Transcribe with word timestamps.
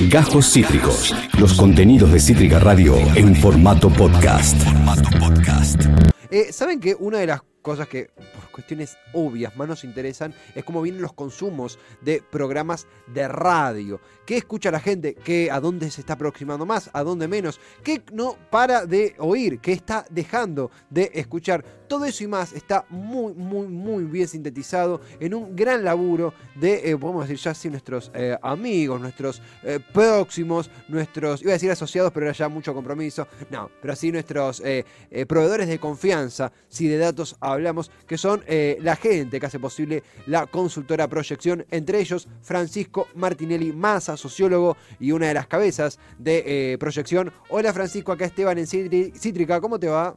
Gajos 0.00 0.52
Cítricos. 0.52 1.12
Los 1.40 1.54
contenidos 1.54 2.12
de 2.12 2.20
Cítrica 2.20 2.60
Radio 2.60 2.94
en 3.16 3.34
formato 3.34 3.90
podcast. 3.90 4.56
Eh, 6.30 6.52
¿Saben 6.52 6.78
que 6.78 6.94
una 6.94 7.18
de 7.18 7.26
las 7.26 7.40
cosas 7.68 7.86
que 7.86 8.08
por 8.34 8.50
cuestiones 8.50 8.96
obvias 9.12 9.54
más 9.54 9.68
nos 9.68 9.84
interesan 9.84 10.32
es 10.54 10.64
cómo 10.64 10.80
vienen 10.80 11.02
los 11.02 11.12
consumos 11.12 11.78
de 12.00 12.22
programas 12.30 12.86
de 13.12 13.28
radio. 13.28 14.00
¿Qué 14.24 14.38
escucha 14.38 14.70
la 14.70 14.80
gente? 14.80 15.14
¿Qué, 15.14 15.50
¿A 15.50 15.60
dónde 15.60 15.90
se 15.90 16.00
está 16.00 16.14
aproximando 16.14 16.64
más? 16.64 16.88
¿A 16.94 17.02
dónde 17.02 17.28
menos? 17.28 17.60
¿Qué 17.82 18.02
no 18.12 18.36
para 18.50 18.86
de 18.86 19.14
oír? 19.18 19.58
¿Qué 19.60 19.72
está 19.72 20.06
dejando 20.08 20.70
de 20.88 21.10
escuchar? 21.14 21.62
Todo 21.88 22.04
eso 22.04 22.24
y 22.24 22.26
más 22.26 22.52
está 22.52 22.84
muy, 22.90 23.32
muy, 23.34 23.66
muy 23.66 24.04
bien 24.04 24.28
sintetizado 24.28 25.00
en 25.20 25.34
un 25.34 25.56
gran 25.56 25.84
laburo 25.84 26.34
de, 26.54 26.90
eh, 26.90 26.96
podemos 26.96 27.26
decir 27.26 27.42
ya 27.42 27.50
así, 27.52 27.70
nuestros 27.70 28.10
eh, 28.14 28.36
amigos, 28.42 29.00
nuestros 29.00 29.40
eh, 29.62 29.78
próximos, 29.92 30.70
nuestros, 30.88 31.40
iba 31.42 31.52
a 31.52 31.54
decir 31.54 31.70
asociados, 31.70 32.12
pero 32.12 32.26
era 32.26 32.34
ya 32.34 32.48
mucho 32.48 32.74
compromiso. 32.74 33.26
No, 33.50 33.70
pero 33.80 33.92
así 33.94 34.12
nuestros 34.12 34.60
eh, 34.64 34.84
proveedores 35.26 35.68
de 35.68 35.78
confianza, 35.78 36.52
si 36.68 36.86
de 36.86 36.98
datos 36.98 37.36
hablamos, 37.40 37.57
que 38.06 38.18
son 38.18 38.42
eh, 38.46 38.78
la 38.80 38.96
gente 38.96 39.40
que 39.40 39.46
hace 39.46 39.58
posible 39.58 40.02
la 40.26 40.46
consultora 40.46 41.08
Proyección, 41.08 41.64
entre 41.70 42.00
ellos 42.00 42.28
Francisco 42.42 43.08
Martinelli 43.14 43.72
Massa, 43.72 44.16
sociólogo 44.16 44.76
y 45.00 45.12
una 45.12 45.28
de 45.28 45.34
las 45.34 45.46
cabezas 45.46 45.98
de 46.18 46.72
eh, 46.72 46.78
Proyección. 46.78 47.32
Hola 47.48 47.72
Francisco, 47.72 48.12
acá 48.12 48.24
Esteban 48.24 48.58
en 48.58 48.66
Cítrica, 48.66 49.60
¿cómo 49.60 49.78
te 49.78 49.88
va? 49.88 50.16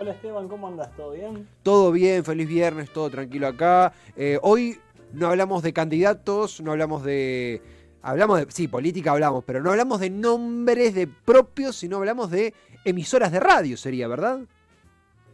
Hola 0.00 0.12
Esteban, 0.12 0.48
¿cómo 0.48 0.66
andas? 0.68 0.94
¿Todo 0.96 1.12
bien? 1.12 1.48
Todo 1.62 1.92
bien, 1.92 2.24
feliz 2.24 2.48
viernes, 2.48 2.92
todo 2.92 3.10
tranquilo 3.10 3.46
acá. 3.46 3.92
Eh, 4.16 4.38
hoy 4.42 4.78
no 5.12 5.28
hablamos 5.28 5.62
de 5.62 5.72
candidatos, 5.72 6.60
no 6.60 6.72
hablamos 6.72 7.04
de... 7.04 7.62
Hablamos 8.02 8.40
de... 8.40 8.46
Sí, 8.50 8.68
política 8.68 9.12
hablamos, 9.12 9.44
pero 9.44 9.62
no 9.62 9.70
hablamos 9.70 10.00
de 10.00 10.10
nombres 10.10 10.94
de 10.94 11.06
propios, 11.06 11.76
sino 11.76 11.96
hablamos 11.98 12.30
de 12.30 12.52
emisoras 12.84 13.32
de 13.32 13.40
radio, 13.40 13.76
sería, 13.76 14.08
¿verdad? 14.08 14.40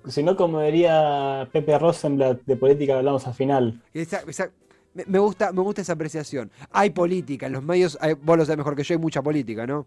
Si 0.08 0.22
no, 0.22 0.34
como 0.36 0.60
diría 0.60 1.48
Pepe 1.52 1.78
Rosenblatt 1.78 2.40
de 2.46 2.56
política, 2.56 2.96
hablamos 2.98 3.26
al 3.26 3.34
final. 3.34 3.80
Esa- 3.92 4.22
esa- 4.26 4.50
me, 4.94 5.04
me 5.06 5.18
gusta, 5.18 5.52
me 5.52 5.60
gusta 5.60 5.82
esa 5.82 5.92
apreciación. 5.92 6.50
Hay 6.70 6.90
política, 6.90 7.46
en 7.46 7.52
los 7.52 7.62
medios, 7.62 7.98
hay- 8.00 8.14
vos 8.14 8.36
lo 8.38 8.44
sabés 8.44 8.58
mejor 8.58 8.74
que 8.76 8.82
yo, 8.82 8.94
hay 8.94 8.98
mucha 9.00 9.22
política, 9.22 9.66
¿no? 9.66 9.86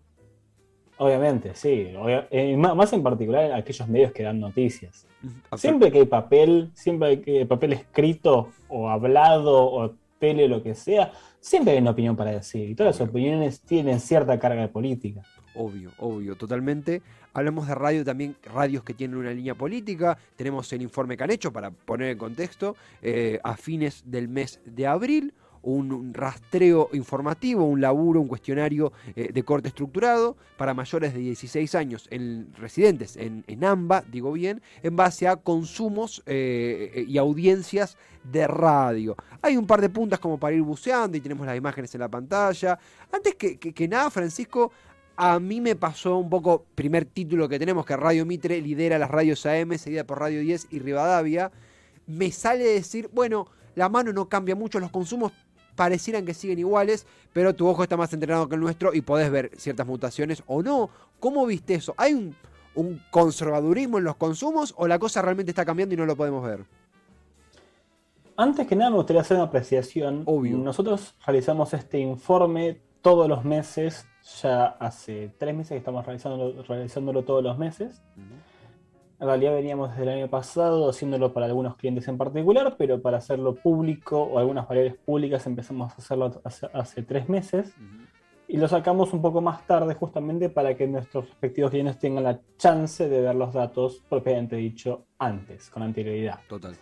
Obviamente, 0.97 1.55
sí. 1.55 1.91
Obvia- 1.97 2.27
eh, 2.29 2.55
má- 2.55 2.75
más 2.75 2.93
en 2.93 3.01
particular 3.01 3.45
en 3.45 3.53
aquellos 3.53 3.87
medios 3.89 4.11
que 4.11 4.23
dan 4.23 4.39
noticias. 4.39 5.07
Absol- 5.49 5.57
Siempre 5.57 5.91
que 5.91 5.97
hay 5.99 6.05
papel, 6.05 6.69
siempre 6.75 7.07
hay 7.09 7.17
que- 7.17 7.45
papel 7.47 7.73
escrito 7.73 8.49
o 8.69 8.89
hablado 8.89 9.65
o 9.65 9.95
tele, 10.19 10.47
lo 10.47 10.61
que 10.61 10.75
sea, 10.75 11.11
siempre 11.39 11.73
hay 11.73 11.79
una 11.79 11.91
opinión 11.91 12.15
para 12.15 12.31
decir. 12.31 12.69
Y 12.69 12.75
todas 12.75 12.99
las 12.99 13.09
opiniones 13.09 13.61
tienen 13.61 13.99
cierta 13.99 14.37
carga 14.39 14.61
de 14.61 14.67
política. 14.69 15.21
Obvio, 15.55 15.91
obvio, 15.97 16.35
totalmente. 16.35 17.01
Hablamos 17.33 17.67
de 17.67 17.75
radio 17.75 18.03
también, 18.03 18.35
radios 18.43 18.83
que 18.83 18.93
tienen 18.93 19.17
una 19.17 19.31
línea 19.31 19.55
política. 19.55 20.17
Tenemos 20.35 20.71
el 20.73 20.81
informe 20.81 21.15
que 21.17 21.23
han 21.23 21.31
hecho, 21.31 21.51
para 21.53 21.69
poner 21.71 22.09
en 22.09 22.17
contexto, 22.17 22.75
eh, 23.01 23.39
a 23.43 23.55
fines 23.55 24.03
del 24.05 24.27
mes 24.27 24.59
de 24.65 24.87
abril. 24.87 25.33
Un, 25.65 26.13
rastreo 26.13 26.89
informativo, 26.91 27.63
un 27.63 27.79
laburo, 27.79 28.19
un 28.19 28.27
cuestionario 28.27 28.91
eh, 29.15 29.29
de 29.31 29.43
corte 29.43 29.69
estructurado 29.69 30.35
para 30.57 30.73
mayores 30.73 31.13
de 31.13 31.21
16 31.21 31.73
años 31.75 32.05
en, 32.11 32.53
residentes 32.55 33.15
en, 33.15 33.45
en 33.47 33.63
AMBA, 33.63 34.03
digo 34.11 34.33
bien, 34.33 34.61
en 34.81 34.97
base 34.97 35.25
a 35.25 35.37
consumos 35.37 36.21
eh, 36.25 37.05
y 37.07 37.17
audiencias 37.17 37.97
de 38.29 38.45
radio. 38.45 39.15
Hay 39.41 39.55
un 39.55 39.65
par 39.65 39.79
de 39.79 39.87
puntas 39.89 40.19
como 40.19 40.37
para 40.37 40.53
ir 40.53 40.61
buceando 40.63 41.15
y 41.15 41.21
tenemos 41.21 41.45
las 41.47 41.55
imágenes 41.55 41.95
en 41.95 42.01
la 42.01 42.09
pantalla. 42.09 42.77
Antes 43.09 43.35
que, 43.35 43.57
que- 43.57 43.73
que 43.73 43.87
nada, 43.87 44.09
Francisco, 44.09 44.69
a 45.15 45.39
mí 45.39 45.61
me 45.61 45.75
pasó 45.75 46.17
un 46.17 46.29
poco, 46.29 46.65
primer 46.75 47.05
título 47.05 47.47
que 47.47 47.59
tenemos, 47.59 47.85
que 47.85 47.95
Radio 47.95 48.25
Mitre 48.25 48.61
lidera 48.61 48.97
las 48.97 49.11
radios 49.11 49.45
AM, 49.45 49.77
seguida 49.77 50.05
por 50.05 50.19
Radio 50.19 50.41
10 50.41 50.67
y 50.71 50.79
Rivadavia. 50.79 51.51
Me 52.07 52.31
sale 52.31 52.63
decir, 52.63 53.09
bueno, 53.13 53.47
la 53.75 53.89
mano 53.89 54.11
no 54.11 54.27
cambia 54.27 54.55
mucho, 54.55 54.79
los 54.79 54.91
consumos 54.91 55.31
parecieran 55.75 56.25
que 56.25 56.33
siguen 56.33 56.59
iguales, 56.59 57.05
pero 57.31 57.55
tu 57.55 57.67
ojo 57.67 57.83
está 57.83 57.97
más 57.97 58.13
entrenado 58.13 58.47
que 58.47 58.55
el 58.55 58.61
nuestro 58.61 58.93
y 58.93 59.01
podés 59.01 59.31
ver 59.31 59.51
ciertas 59.57 59.87
mutaciones 59.87 60.43
o 60.47 60.61
no. 60.61 60.89
¿Cómo 61.19 61.45
viste 61.45 61.75
eso? 61.75 61.93
¿Hay 61.97 62.13
un, 62.13 62.35
un 62.75 63.01
conservadurismo 63.11 63.97
en 63.97 64.03
los 64.03 64.15
consumos 64.15 64.73
o 64.77 64.87
la 64.87 64.99
cosa 64.99 65.21
realmente 65.21 65.51
está 65.51 65.65
cambiando 65.65 65.93
y 65.93 65.97
no 65.97 66.05
lo 66.05 66.15
podemos 66.15 66.43
ver? 66.45 66.65
Antes 68.35 68.67
que 68.67 68.75
nada, 68.75 68.89
me 68.89 68.97
gustaría 68.97 69.21
hacer 69.21 69.37
una 69.37 69.45
apreciación. 69.45 70.23
Obvio. 70.25 70.57
Nosotros 70.57 71.15
realizamos 71.25 71.73
este 71.73 71.99
informe 71.99 72.81
todos 73.01 73.29
los 73.29 73.45
meses. 73.45 74.07
Ya 74.41 74.65
hace 74.65 75.31
tres 75.37 75.53
meses 75.53 75.69
que 75.69 75.77
estamos 75.77 76.05
realizándolo, 76.05 76.63
realizándolo 76.63 77.23
todos 77.23 77.43
los 77.43 77.57
meses. 77.57 78.01
En 79.19 79.27
realidad 79.27 79.53
veníamos 79.53 79.91
desde 79.91 80.03
el 80.03 80.09
año 80.09 80.29
pasado 80.29 80.89
haciéndolo 80.89 81.33
para 81.33 81.45
algunos 81.45 81.75
clientes 81.75 82.07
en 82.07 82.17
particular, 82.17 82.75
pero 82.77 83.01
para 83.01 83.17
hacerlo 83.17 83.55
público 83.55 84.21
o 84.21 84.39
algunas 84.39 84.67
variables 84.67 84.95
públicas 84.95 85.45
empezamos 85.45 85.91
a 85.91 85.95
hacerlo 85.95 86.41
hace, 86.43 86.67
hace 86.73 87.03
tres 87.03 87.29
meses. 87.29 87.73
Y 88.47 88.57
lo 88.57 88.67
sacamos 88.67 89.13
un 89.13 89.21
poco 89.21 89.41
más 89.41 89.65
tarde 89.65 89.93
justamente 89.93 90.49
para 90.49 90.75
que 90.75 90.87
nuestros 90.87 91.29
respectivos 91.29 91.71
clientes 91.71 91.97
tengan 91.99 92.23
la 92.23 92.39
chance 92.57 93.07
de 93.07 93.21
ver 93.21 93.35
los 93.35 93.53
datos 93.53 94.03
propiamente 94.09 94.55
dicho 94.55 95.05
antes, 95.17 95.69
con 95.69 95.83
anterioridad. 95.83 96.39
Total. 96.47 96.75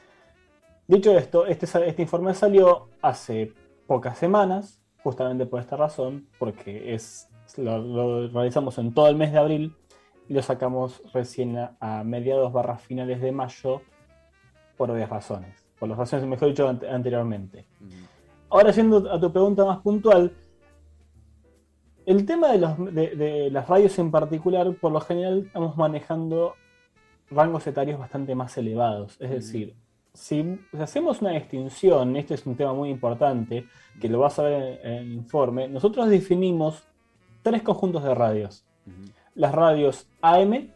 Dicho 0.88 1.18
esto, 1.18 1.46
este, 1.46 1.66
este 1.88 2.02
informe 2.02 2.34
salió 2.34 2.90
hace 3.02 3.53
pocas 3.88 4.18
semanas, 4.18 4.81
justamente 5.03 5.46
por 5.46 5.62
esta 5.62 5.78
razón, 5.78 6.28
porque 6.38 6.94
es, 6.94 7.29
lo, 7.57 7.78
lo 7.79 8.28
realizamos 8.29 8.78
en 8.78 8.94
todo 8.94 9.07
el 9.07 9.16
mes 9.16 9.31
de 9.31 9.38
abril 9.39 9.75
y 10.28 10.34
lo 10.34 10.41
sacamos 10.41 11.01
recién 11.13 11.57
a, 11.57 11.75
a 11.79 12.03
mediados 12.03 12.51
barras 12.53 12.81
finales 12.81 13.22
de 13.22 13.31
mayo 13.31 13.81
por 14.78 14.91
obvias 14.91 15.09
razones, 15.09 15.63
por 15.79 15.90
las 15.90 15.97
razones, 15.97 16.25
mejor 16.28 16.50
dicho, 16.50 16.67
ante- 16.67 16.90
anteriormente. 16.90 17.66
Ahora, 18.50 18.72
yendo 18.72 19.11
a 19.11 19.19
tu 19.19 19.31
pregunta 19.31 19.63
más 19.66 19.79
puntual, 19.79 20.34
el 22.06 22.25
tema 22.25 22.51
de, 22.51 22.57
los- 22.57 22.94
de- 22.94 23.16
de 23.16 23.51
las 23.51 23.67
radios 23.67 23.97
en 24.00 24.11
particular, 24.11 24.73
por 24.75 24.91
lo 24.91 25.01
general, 25.01 25.44
estamos 25.47 25.78
manejando 25.78 26.56
rangos 27.29 27.66
etarios 27.67 28.00
bastante 28.00 28.35
más 28.35 28.57
elevados. 28.57 29.17
Es 29.22 29.29
decir, 29.29 29.75
si, 30.13 30.59
hacemos 30.79 31.22
una 31.22 31.31
distinción, 31.31 32.16
este 32.17 32.34
es 32.34 32.45
un 32.45 32.56
tema 32.56 32.73
muy 32.73 32.90
importante, 32.90 33.66
que 34.00 34.09
lo 34.09 34.19
vas 34.19 34.38
a 34.40 34.44
ver 34.44 34.79
en 34.84 34.94
el 34.94 35.11
informe, 35.13 35.67
nosotros 35.69 36.09
definimos 36.09 36.88
tres 37.41 37.62
conjuntos 37.62 38.03
de 38.03 38.13
radios. 38.16 38.66
Las 39.35 39.53
radios 39.53 40.07
AM, 40.22 40.72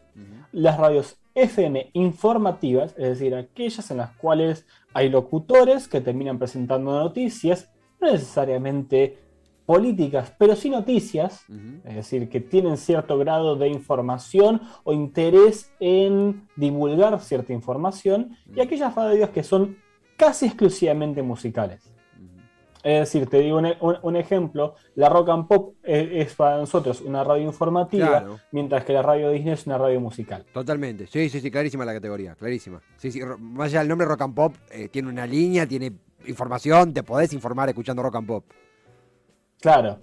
las 0.52 0.78
radios 0.78 1.18
FM 1.34 1.90
informativas, 1.92 2.94
es 2.96 3.08
decir, 3.08 3.34
aquellas 3.34 3.90
en 3.90 3.98
las 3.98 4.10
cuales 4.12 4.66
hay 4.94 5.10
locutores 5.10 5.86
que 5.86 6.00
terminan 6.00 6.38
presentando 6.38 6.92
noticias, 6.98 7.70
no 8.00 8.10
necesariamente 8.10 9.18
políticas, 9.66 10.32
pero 10.38 10.56
sí 10.56 10.70
noticias, 10.70 11.44
es 11.84 11.94
decir, 11.96 12.28
que 12.30 12.40
tienen 12.40 12.76
cierto 12.76 13.18
grado 13.18 13.56
de 13.56 13.68
información 13.68 14.62
o 14.84 14.92
interés 14.92 15.72
en 15.80 16.48
divulgar 16.56 17.20
cierta 17.20 17.52
información, 17.52 18.36
y 18.54 18.60
aquellas 18.60 18.94
radios 18.94 19.30
que 19.30 19.42
son 19.42 19.76
casi 20.16 20.46
exclusivamente 20.46 21.22
musicales. 21.22 21.92
Es 22.86 23.00
decir, 23.00 23.28
te 23.28 23.40
digo 23.40 23.58
un, 23.58 23.66
un- 23.80 23.96
un 24.00 24.14
ejemplo, 24.16 24.76
la 24.94 25.08
Rock 25.08 25.30
and 25.30 25.48
Pop 25.48 25.74
es, 25.82 26.08
es 26.28 26.34
para 26.36 26.56
nosotros 26.58 27.00
una 27.00 27.24
radio 27.24 27.42
informativa, 27.42 28.06
Claro. 28.06 28.38
mientras 28.52 28.84
que 28.84 28.92
la 28.92 29.02
radio 29.02 29.30
Disney 29.30 29.54
es 29.54 29.66
una 29.66 29.76
radio 29.76 30.00
musical. 30.00 30.44
Totalmente, 30.52 31.08
sí, 31.08 31.28
sí, 31.28 31.40
sí, 31.40 31.50
clarísima 31.50 31.84
la 31.84 31.94
categoría, 31.94 32.36
clarísima. 32.36 32.80
Sí, 32.96 33.10
sí, 33.10 33.20
más 33.40 33.66
allá 33.70 33.80
del 33.80 33.88
nombre 33.88 34.06
Rock 34.06 34.22
and 34.22 34.34
Pop, 34.36 34.54
eh, 34.70 34.88
tiene 34.88 35.08
una 35.08 35.26
línea, 35.26 35.66
tiene 35.66 35.92
información, 36.26 36.94
te 36.94 37.02
podés 37.02 37.32
informar 37.32 37.68
escuchando 37.70 38.04
Rock 38.04 38.14
and 38.16 38.26
Pop. 38.28 38.44
Claro. 39.60 39.98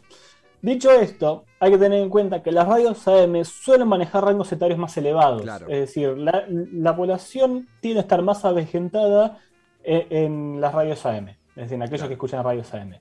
Dicho 0.61 0.91
esto, 0.91 1.45
hay 1.59 1.71
que 1.71 1.77
tener 1.77 1.99
en 2.01 2.09
cuenta 2.09 2.41
que 2.41 2.51
las 2.51 2.67
radios 2.67 3.07
AM 3.07 3.43
suelen 3.43 3.87
manejar 3.87 4.23
rangos 4.25 4.51
etarios 4.51 4.79
más 4.79 4.95
elevados. 4.97 5.41
Claro. 5.41 5.67
Es 5.67 5.79
decir, 5.79 6.17
la, 6.17 6.45
la 6.49 6.95
población 6.95 7.67
tiende 7.81 7.99
a 7.99 8.03
estar 8.03 8.21
más 8.21 8.45
avejentada 8.45 9.39
en, 9.83 10.07
en 10.55 10.61
las 10.61 10.73
radios 10.73 11.05
AM. 11.05 11.35
Es 11.55 11.63
decir, 11.63 11.73
en 11.75 11.83
aquellos 11.83 11.99
Claro. 12.01 12.07
que 12.09 12.13
escuchan 12.13 12.43
radios 12.43 12.73
AM. 12.73 12.99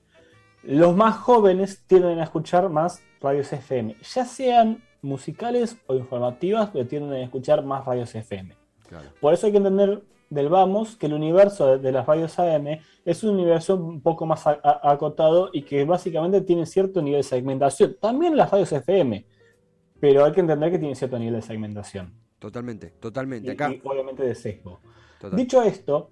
Los 0.62 0.94
más 0.94 1.16
jóvenes 1.16 1.82
tienden 1.86 2.18
a 2.20 2.24
escuchar 2.24 2.68
más 2.68 3.02
radios 3.20 3.52
FM. 3.52 3.96
Ya 4.14 4.24
sean 4.24 4.82
musicales 5.00 5.76
o 5.86 5.94
informativas, 5.96 6.70
pero 6.72 6.86
tienden 6.86 7.12
a 7.14 7.24
escuchar 7.24 7.64
más 7.64 7.84
radios 7.84 8.14
FM. 8.14 8.54
Claro. 8.88 9.08
Por 9.20 9.34
eso 9.34 9.46
hay 9.46 9.52
que 9.52 9.58
entender 9.58 10.02
del 10.30 10.48
vamos 10.48 10.96
que 10.96 11.06
el 11.06 11.12
universo 11.14 11.76
de, 11.78 11.92
las 11.92 12.06
radios 12.06 12.38
AM 12.38 12.78
es 13.04 13.22
un 13.24 13.34
universo 13.34 13.76
un 13.76 14.00
poco 14.00 14.24
más 14.24 14.44
acotado 14.46 15.50
y 15.52 15.62
que 15.62 15.84
básicamente 15.84 16.40
tiene 16.40 16.64
cierto 16.64 17.02
nivel 17.02 17.18
de 17.20 17.24
segmentación. 17.24 17.96
También 18.00 18.36
las 18.36 18.50
radios 18.50 18.72
FM, 18.72 19.26
pero 20.00 20.24
hay 20.24 20.32
que 20.32 20.40
entender 20.40 20.70
que 20.70 20.78
tiene 20.78 20.94
cierto 20.94 21.18
nivel 21.18 21.34
de 21.34 21.42
segmentación. 21.42 22.14
Totalmente, 22.38 22.94
Y, 22.96 23.00
totalmente. 23.00 23.50
Acá. 23.50 23.72
y 23.72 23.80
obviamente 23.84 24.22
de 24.22 24.34
sesgo. 24.34 24.80
total. 25.20 25.36
Dicho 25.36 25.62
esto, 25.62 26.10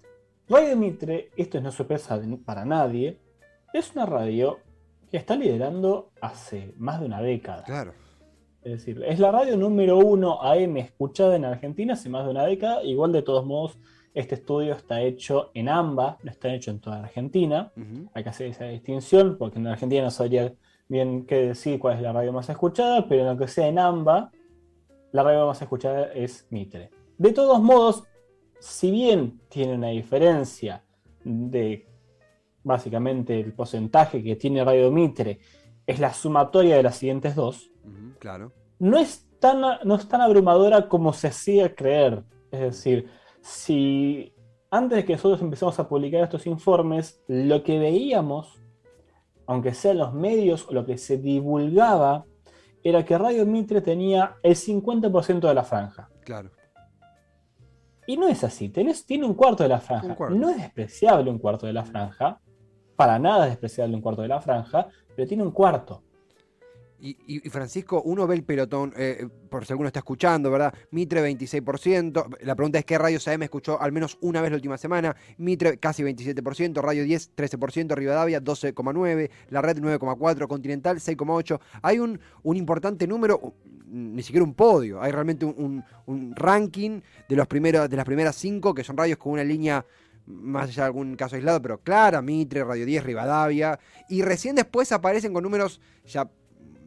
Radio 0.51 0.77
Mitre, 0.77 1.31
esto 1.37 1.59
es 1.59 1.65
no 1.65 1.71
sorpresa 1.71 2.19
de- 2.19 2.37
para 2.37 2.65
nadie, 2.65 3.19
es 3.73 3.95
una 3.95 4.05
radio 4.05 4.59
está 5.13 5.37
liderando 5.37 6.11
hace 6.21 6.75
más 6.77 7.01
de 7.01 7.07
una 7.07 7.21
década. 7.23 7.63
Claro. 7.65 7.93
Es 8.63 8.73
decir, 8.73 9.03
es 9.07 9.19
la 9.19 9.33
radio 9.33 9.57
número 9.57 9.99
uno 9.99 10.43
AM 10.43 10.77
escuchada 10.77 11.35
en 11.37 11.45
Argentina 11.45 11.95
hace 11.95 12.09
más 12.09 12.25
de 12.25 12.31
una 12.31 12.45
década. 12.45 12.83
Igual 12.85 13.13
de 13.13 13.23
todos 13.23 13.47
modos, 13.47 13.79
este 14.13 14.35
estudio 14.35 14.75
está 14.75 15.01
hecho 15.01 15.51
en 15.55 15.69
AMBA, 15.69 16.19
no 16.23 16.31
está 16.31 16.53
hecho 16.53 16.71
en 16.71 16.81
toda 16.81 17.01
Argentina. 17.01 17.73
Hay 18.13 18.23
que 18.23 18.29
hacer 18.29 18.49
esa 18.49 18.67
distinción, 18.67 19.37
porque 19.39 19.59
en 19.59 19.67
Argentina 19.69 20.03
no 20.03 20.11
sabría 20.11 20.53
bien 20.89 21.25
qué 21.27 21.47
decir 21.47 21.79
cuál 21.79 21.97
es 21.97 22.03
la 22.03 22.13
radio 22.13 22.33
más 22.33 22.49
escuchada, 22.51 23.09
pero 23.09 23.23
en 23.23 23.29
lo 23.29 23.37
que 23.39 23.49
sea 23.49 23.67
en 23.69 23.79
AMBA, 23.79 24.31
la 25.13 25.23
radio 25.23 25.47
más 25.47 25.63
escuchada 25.63 26.13
es 26.13 26.47
Mitre. 26.51 26.91
De 27.19 27.33
todos 27.33 27.61
modos, 27.63 28.05
si 28.61 28.91
bien 28.91 29.41
tiene 29.49 29.75
una 29.75 29.89
diferencia 29.89 30.85
de 31.25 31.87
básicamente 32.63 33.41
el 33.41 33.53
porcentaje 33.53 34.23
que 34.23 34.37
tiene 34.37 34.65
Radio 34.65 34.91
Mitre 34.91 35.41
es 35.87 35.99
la 35.99 36.13
sumatoria 36.13 36.77
de 36.77 36.83
las 36.83 36.97
siguientes 36.97 37.35
dos, 37.35 37.71
claro. 38.19 38.53
no, 38.79 38.99
es 38.99 39.27
tan, 39.41 39.61
no 39.61 39.95
es 39.95 40.07
tan 40.09 40.21
abrumadora 40.21 40.89
como 40.89 41.13
se 41.13 41.29
hacía 41.29 41.75
creer. 41.75 42.23
Es 42.51 42.61
decir, 42.61 43.09
si 43.41 44.33
antes 44.71 44.97
de 44.97 45.05
que 45.05 45.15
nosotros 45.15 45.41
empezamos 45.41 45.79
a 45.81 45.89
publicar 45.89 46.23
estos 46.23 46.47
informes, 46.47 47.23
lo 47.27 47.63
que 47.65 47.79
veíamos, 47.79 48.61
aunque 49.47 49.75
sea 49.75 49.93
en 49.93 49.99
los 49.99 50.13
medios 50.15 50.69
o 50.69 50.73
lo 50.73 50.87
que 50.87 50.99
se 50.99 51.17
divulgaba, 51.17 52.27
era 52.85 53.05
que 53.05 53.19
Radio 53.19 53.45
Mitre 53.47 53.81
tenía 53.81 54.37
el 54.43 54.55
50% 54.55 55.41
de 55.41 55.55
la 55.55 55.65
franja. 55.65 56.09
Claro. 56.25 56.51
Y 58.11 58.17
no 58.17 58.27
es 58.27 58.43
así, 58.43 58.71
tiene 58.71 59.25
un 59.25 59.35
cuarto 59.35 59.63
de 59.63 59.69
la 59.69 59.79
franja. 59.79 60.17
No 60.31 60.51
es 60.51 60.57
despreciable 60.57 61.31
un 61.31 61.39
cuarto 61.39 61.67
de 61.67 61.73
la 61.73 61.85
franja, 61.85 62.41
para 62.97 63.21
nada 63.21 63.45
es 63.45 63.53
despreciable 63.53 63.95
un 63.95 64.03
cuarto 64.03 64.23
de 64.23 64.27
la 64.27 64.41
franja, 64.41 64.89
pero 65.15 65.29
tiene 65.29 65.45
un 65.45 65.53
cuarto. 65.53 66.03
Y, 66.99 67.39
Francisco, 67.51 68.03
uno 68.05 68.27
ve 68.27 68.35
el 68.35 68.43
pelotón, 68.43 68.93
eh, 68.97 69.29
por 69.49 69.65
si 69.65 69.73
alguno 69.73 69.87
está 69.87 70.01
escuchando, 70.01 70.51
¿verdad? 70.51 70.75
Mitre 70.91 71.23
26%. 71.23 72.39
La 72.43 72.57
pregunta 72.57 72.81
es 72.81 72.85
qué 72.85 72.99
Radio 72.99 73.21
AM 73.25 73.45
escuchó 73.45 73.81
al 73.81 73.93
menos 73.93 74.19
una 74.21 74.43
vez 74.43 74.51
la 74.51 74.57
última 74.57 74.77
semana. 74.77 75.15
Mitre 75.39 75.79
casi 75.79 76.03
27%, 76.03 76.83
Radio 76.83 77.05
10 77.05 77.37
13%, 77.37 77.95
Rivadavia 77.95 78.43
12,9%, 78.43 79.31
La 79.51 79.63
Red 79.63 79.79
9,4%, 79.79 80.49
Continental 80.49 80.97
6,8%. 80.97 81.61
Hay 81.81 82.01
un, 82.01 82.19
un 82.43 82.57
importante 82.57 83.07
número, 83.07 83.55
ni 83.91 84.23
siquiera 84.23 84.45
un 84.45 84.55
podio, 84.55 85.03
hay 85.03 85.13
realmente 85.13 85.45
un, 85.45 85.85
ranking 86.37 87.01
de, 87.29 87.37
los 87.37 87.47
primeros, 87.47 87.89
de 87.89 87.97
las 87.97 88.05
primeras 88.05 88.37
cinco 88.37 88.75
que 88.75 88.85
son 88.85 88.97
radios 88.97 89.19
con 89.19 89.33
una 89.33 89.45
línea 89.45 89.85
más 90.27 90.69
allá 90.69 90.83
de 90.83 90.87
algún 90.87 91.17
caso 91.17 91.37
aislado, 91.37 91.61
pero 91.61 91.79
clara, 91.79 92.23
Mitre, 92.23 92.63
Radio 92.63 92.87
10, 92.87 93.05
Rivadavia, 93.05 93.79
y 94.09 94.23
recién 94.23 94.55
después 94.55 94.93
aparecen 94.93 95.33
con 95.33 95.43
números 95.43 95.81
ya 96.07 96.31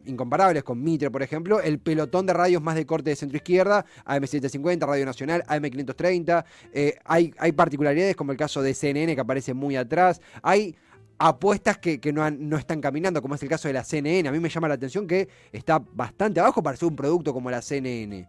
incomparables 0.06 0.62
con 0.64 0.82
Mitre, 0.82 1.10
por 1.10 1.22
ejemplo, 1.22 1.60
el 1.60 1.78
pelotón 1.78 2.26
de 2.26 2.32
radios 2.32 2.62
más 2.62 2.74
de 2.74 2.86
corte 2.86 3.10
de 3.10 3.16
centro 3.16 3.36
izquierda, 3.36 3.84
AM750, 4.04 4.86
Radio 4.86 5.06
Nacional, 5.06 5.42
AM530. 5.46 6.44
Eh, 6.72 6.98
hay, 7.04 7.32
hay 7.38 7.52
particularidades 7.52 8.16
como 8.16 8.32
el 8.32 8.38
caso 8.38 8.62
de 8.62 8.74
CNN 8.74 9.14
que 9.14 9.20
aparece 9.20 9.54
muy 9.54 9.76
atrás. 9.76 10.20
Hay 10.42 10.76
apuestas 11.18 11.78
que, 11.78 12.00
no, 12.12 12.30
no, 12.30 12.56
están 12.56 12.80
caminando, 12.80 13.22
como 13.22 13.34
es 13.34 13.42
el 13.42 13.48
caso 13.48 13.68
de 13.68 13.74
la 13.74 13.84
CNN. 13.84 14.28
A 14.28 14.32
mí 14.32 14.40
me 14.40 14.48
llama 14.48 14.68
la 14.68 14.74
atención 14.74 15.06
que 15.06 15.28
está 15.52 15.82
bastante 15.92 16.40
abajo 16.40 16.62
para 16.62 16.76
ser 16.76 16.88
un 16.88 16.96
producto 16.96 17.32
como 17.32 17.50
la 17.50 17.62
CNN. 17.62 18.28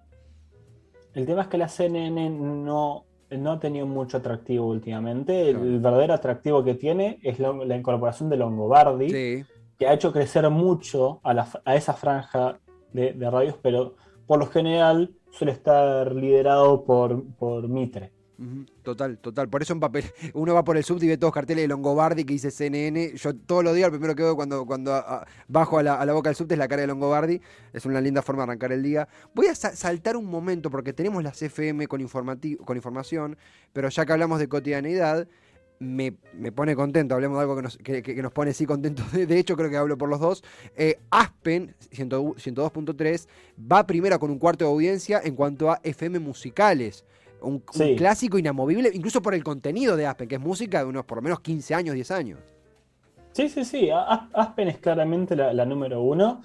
El 1.14 1.26
tema 1.26 1.44
es 1.44 1.48
que 1.48 1.58
la 1.58 1.70
CNN 1.70 2.30
no, 2.30 3.06
no 3.32 3.52
ha 3.52 3.60
tenido 3.60 3.86
mucho 3.86 4.18
atractivo 4.18 4.68
últimamente. 4.68 5.50
El, 5.50 5.80
verdadero 5.80 6.14
atractivo 6.14 6.64
que 6.64 6.76
tiene 6.76 7.20
es 7.24 7.40
la 7.40 7.76
incorporación 7.76 8.30
de 8.30 8.38
Longobardi. 8.38 9.10
Sí 9.10 9.46
que 9.78 9.88
ha 9.88 9.94
hecho 9.94 10.12
crecer 10.12 10.50
mucho 10.50 11.20
a, 11.24 11.76
esa 11.76 11.94
franja 11.94 12.60
de, 12.94 13.14
radios, 13.30 13.56
pero 13.62 13.96
por 14.26 14.40
lo 14.40 14.48
general 14.48 15.14
suele 15.31 15.52
estar 15.52 16.14
liderado 16.14 16.84
por, 16.86 17.26
por 17.36 17.68
Mitre. 17.68 18.12
Total, 18.84 19.18
total. 19.18 19.50
Por 19.50 19.62
eso 19.62 19.74
en 19.74 19.80
papel, 19.80 20.04
uno 20.34 20.54
va 20.54 20.64
por 20.64 20.78
el 20.78 20.84
subte 20.84 21.06
y 21.06 21.08
ve 21.08 21.18
todos 21.18 21.34
carteles 21.34 21.64
de 21.64 21.68
Longobardi 21.68 22.26
que 22.26 22.34
dice 22.34 22.52
CNN. 22.52 23.14
Yo 23.16 23.36
todos 23.36 23.64
los 23.64 23.74
días, 23.74 23.88
lo 23.88 23.92
primero 23.92 24.16
que 24.16 24.24
veo 24.24 24.36
cuando, 24.36 24.66
cuando 24.66 24.94
bajo 25.48 25.80
a 25.80 25.84
la, 25.84 26.14
boca 26.14 26.30
del 26.30 26.36
subte 26.36 26.56
es 26.56 26.58
la 26.58 26.68
cara 26.68 26.82
de 26.82 26.88
Longobardi. 26.88 27.42
Es 27.74 27.86
una 27.86 28.02
linda 28.02 28.22
forma 28.22 28.44
de 28.44 28.52
arrancar 28.52 28.72
el 28.72 28.84
día. 28.84 29.08
Voy 29.34 29.48
a 29.48 29.56
saltar 29.56 30.18
un 30.18 30.26
momento 30.26 30.70
porque 30.70 30.94
tenemos 30.94 31.24
las 31.24 31.42
FM 31.42 31.88
con, 31.88 32.06
con 32.08 32.78
información, 32.78 33.38
pero 33.72 33.90
ya 33.90 34.06
que 34.06 34.14
hablamos 34.14 34.40
de 34.40 34.50
cotidianidad, 34.50 35.28
me, 35.80 36.12
pone 36.54 36.76
contento, 36.76 37.16
hablemos 37.16 37.38
de 37.38 37.42
algo 37.42 37.56
que 37.56 37.62
nos, 37.62 37.78
que, 37.78 38.22
nos 38.22 38.31
pone 38.31 38.54
sí 38.54 38.66
contento, 38.66 39.04
de, 39.14 39.40
hecho 39.40 39.56
creo 39.56 39.70
que 39.70 39.78
hablo 39.78 39.98
por 39.98 40.10
los 40.10 40.20
dos, 40.20 40.44
eh, 40.76 41.00
Aspen 41.10 41.76
102.3 41.92 43.28
va 43.72 43.86
primero 43.86 44.18
con 44.20 44.31
un 44.31 44.40
cuarto 44.40 44.66
de 44.66 44.72
audiencia 44.72 45.22
en 45.24 45.36
cuanto 45.36 45.72
a 45.72 45.80
FM 45.84 46.20
musicales. 46.20 47.04
Un, 47.45 47.59
clásico 47.95 48.38
inamovible, 48.38 48.92
incluso 48.94 49.21
por 49.21 49.33
el 49.33 49.44
contenido 49.44 49.95
de 49.95 50.06
Aspen, 50.06 50.27
que 50.27 50.36
es 50.36 50.42
música 50.42 50.80
de 50.80 50.86
unos 50.86 51.06
por 51.06 51.18
lo 51.18 51.21
menos 51.21 51.39
15 51.39 51.75
años, 51.75 51.95
10 51.95 52.12
años. 52.12 52.39
Sí, 53.31 53.50
sí, 53.50 53.65
sí, 53.65 53.89
Aspen 53.92 54.69
es 54.69 54.77
claramente 54.77 55.36
la, 55.36 55.65
número 55.65 56.01
uno. 56.01 56.42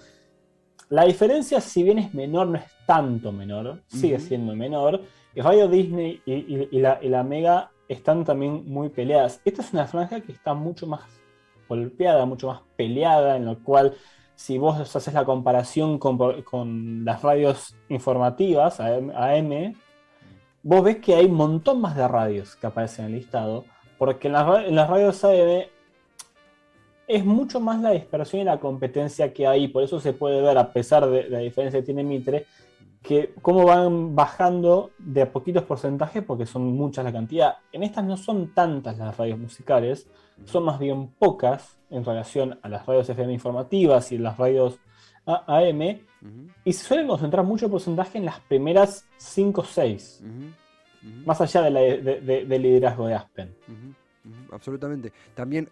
La 0.89 1.05
diferencia, 1.05 1.61
si 1.61 1.83
bien 1.83 1.99
es 1.99 2.15
menor, 2.15 2.49
no 2.49 2.59
es 2.59 2.65
tanto 2.87 3.33
menor, 3.33 3.83
sigue 3.87 4.19
siendo 4.19 4.55
menor. 4.57 5.01
Radio 5.37 5.69
Disney 5.69 6.21
y, 6.27 6.81
la, 6.81 6.99
y 7.01 7.09
la 7.09 7.23
Mega 7.23 7.71
están 7.89 8.25
también 8.25 8.65
muy 8.67 8.89
peleadas. 8.89 9.41
Esta 9.45 9.63
es 9.63 9.73
una 9.73 9.87
franja 9.87 10.21
que 10.21 10.33
está 10.33 10.55
mucho 10.55 10.87
más 10.87 11.03
golpeada, 11.69 12.27
mucho 12.27 12.49
más 12.49 12.61
peleada, 12.77 13.37
en 13.37 13.45
lo 13.45 13.63
cual 13.63 13.95
si 14.41 14.57
vos 14.57 14.97
haces 14.97 15.13
la 15.13 15.27
comparación 15.27 15.99
con, 15.99 17.05
las 17.05 17.23
radios 17.23 17.77
informativas, 17.91 18.81
AM, 18.81 19.75
vos 20.63 20.85
ves 20.85 20.99
que 20.99 21.15
hay 21.15 21.27
un 21.27 21.35
montón 21.35 21.81
más 21.81 21.97
de 21.97 22.07
radios 22.07 22.57
que 22.57 22.67
aparecen 22.67 23.07
en 23.07 23.13
el 23.13 23.19
listado, 23.19 23.65
porque 23.99 24.29
en 24.29 24.35
las, 24.35 24.89
radios 24.89 25.25
AM 25.25 25.65
es 27.07 27.25
mucho 27.25 27.61
más 27.61 27.81
la 27.81 27.91
dispersión 27.91 28.43
y 28.43 28.45
la 28.45 28.61
competencia 28.61 29.33
que 29.33 29.47
hay, 29.47 29.69
por 29.69 29.83
eso 29.83 30.01
se 30.01 30.13
puede 30.13 30.41
ver, 30.41 30.57
a 30.59 30.73
pesar 30.73 31.09
de 31.09 31.29
la 31.29 31.39
diferencia 31.39 31.81
que 31.81 31.87
tiene 31.87 32.05
Mitre, 32.05 32.47
que 33.03 33.35
cómo 33.41 33.65
van 33.65 34.15
bajando 34.15 34.91
de 34.99 35.23
a 35.23 35.33
poquitos 35.33 35.65
porcentajes, 35.65 36.23
porque 36.23 36.47
son 36.47 36.63
muchas 36.77 37.05
la 37.05 37.13
cantidad. 37.13 37.57
En 37.73 37.83
estas 37.83 38.05
no 38.05 38.17
son 38.17 38.53
tantas 38.55 38.99
las 38.99 39.17
radios 39.17 39.39
musicales, 39.39 40.07
son 40.45 40.65
más 40.65 40.79
bien 40.79 41.09
pocas 41.19 41.79
en 41.91 42.05
relación 42.05 42.59
a 42.63 42.69
las 42.69 42.87
radios 42.87 43.09
FM 43.09 43.33
informativas 43.33 44.13
y 44.13 44.19
las 44.19 44.37
radios 44.37 44.79
AM, 45.47 46.01
y 46.65 46.73
se 46.73 46.85
suele 46.85 47.07
concentrar 47.07 47.45
mucho 47.45 47.71
porcentaje 47.71 48.19
en 48.19 48.27
las 48.27 48.41
primeras 48.41 49.07
5 49.17 49.61
o 49.61 49.65
6, 49.65 50.23
más 51.25 51.41
allá 51.41 51.63
del 51.63 52.63
liderazgo 52.63 53.07
de 53.07 53.15
Aspen 53.15 53.55
absolutamente. 54.53 55.13
También, 55.35 55.69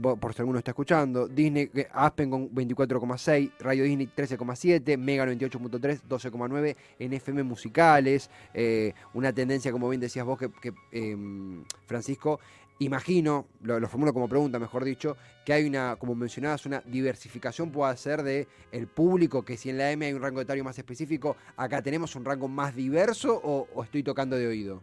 por 0.00 0.34
si 0.34 0.42
alguno 0.42 0.58
está 0.58 0.72
escuchando, 0.72 1.28
Disney, 1.28 1.70
Aspen 1.92 2.30
con 2.30 2.50
24,6, 2.50 3.52
Radio 3.60 3.84
Disney 3.84 4.08
13,7, 4.14 4.96
Mega 4.96 5.26
98.3, 5.26 6.02
12,9 6.08 6.76
en 6.98 7.12
FM 7.12 7.42
musicales. 7.42 8.30
Eh, 8.54 8.92
una 9.14 9.32
tendencia, 9.32 9.72
como 9.72 9.88
bien 9.88 10.00
decías 10.00 10.24
vos, 10.24 10.38
que, 10.38 10.72
em, 10.92 11.64
Francisco, 11.86 12.40
imagino, 12.80 13.46
lo, 13.62 13.86
formulo 13.88 14.12
como 14.12 14.28
pregunta, 14.28 14.58
mejor 14.58 14.84
dicho, 14.84 15.16
que 15.44 15.52
hay 15.52 15.64
una, 15.64 15.96
como 15.96 16.14
mencionabas, 16.14 16.66
una 16.66 16.82
diversificación 16.86 17.70
puede 17.70 17.96
ser 17.96 18.22
de 18.22 18.46
el 18.72 18.86
público, 18.86 19.44
que 19.44 19.56
si 19.56 19.70
en 19.70 19.78
la 19.78 19.90
M 19.90 20.06
hay 20.06 20.12
un 20.12 20.22
rango 20.22 20.40
etario 20.40 20.64
más 20.64 20.78
específico, 20.78 21.36
acá 21.56 21.82
tenemos 21.82 22.14
un 22.16 22.24
rango 22.24 22.48
más 22.48 22.74
diverso 22.74 23.40
o 23.42 23.82
estoy 23.82 24.02
tocando 24.02 24.36
de 24.36 24.46
oído 24.46 24.82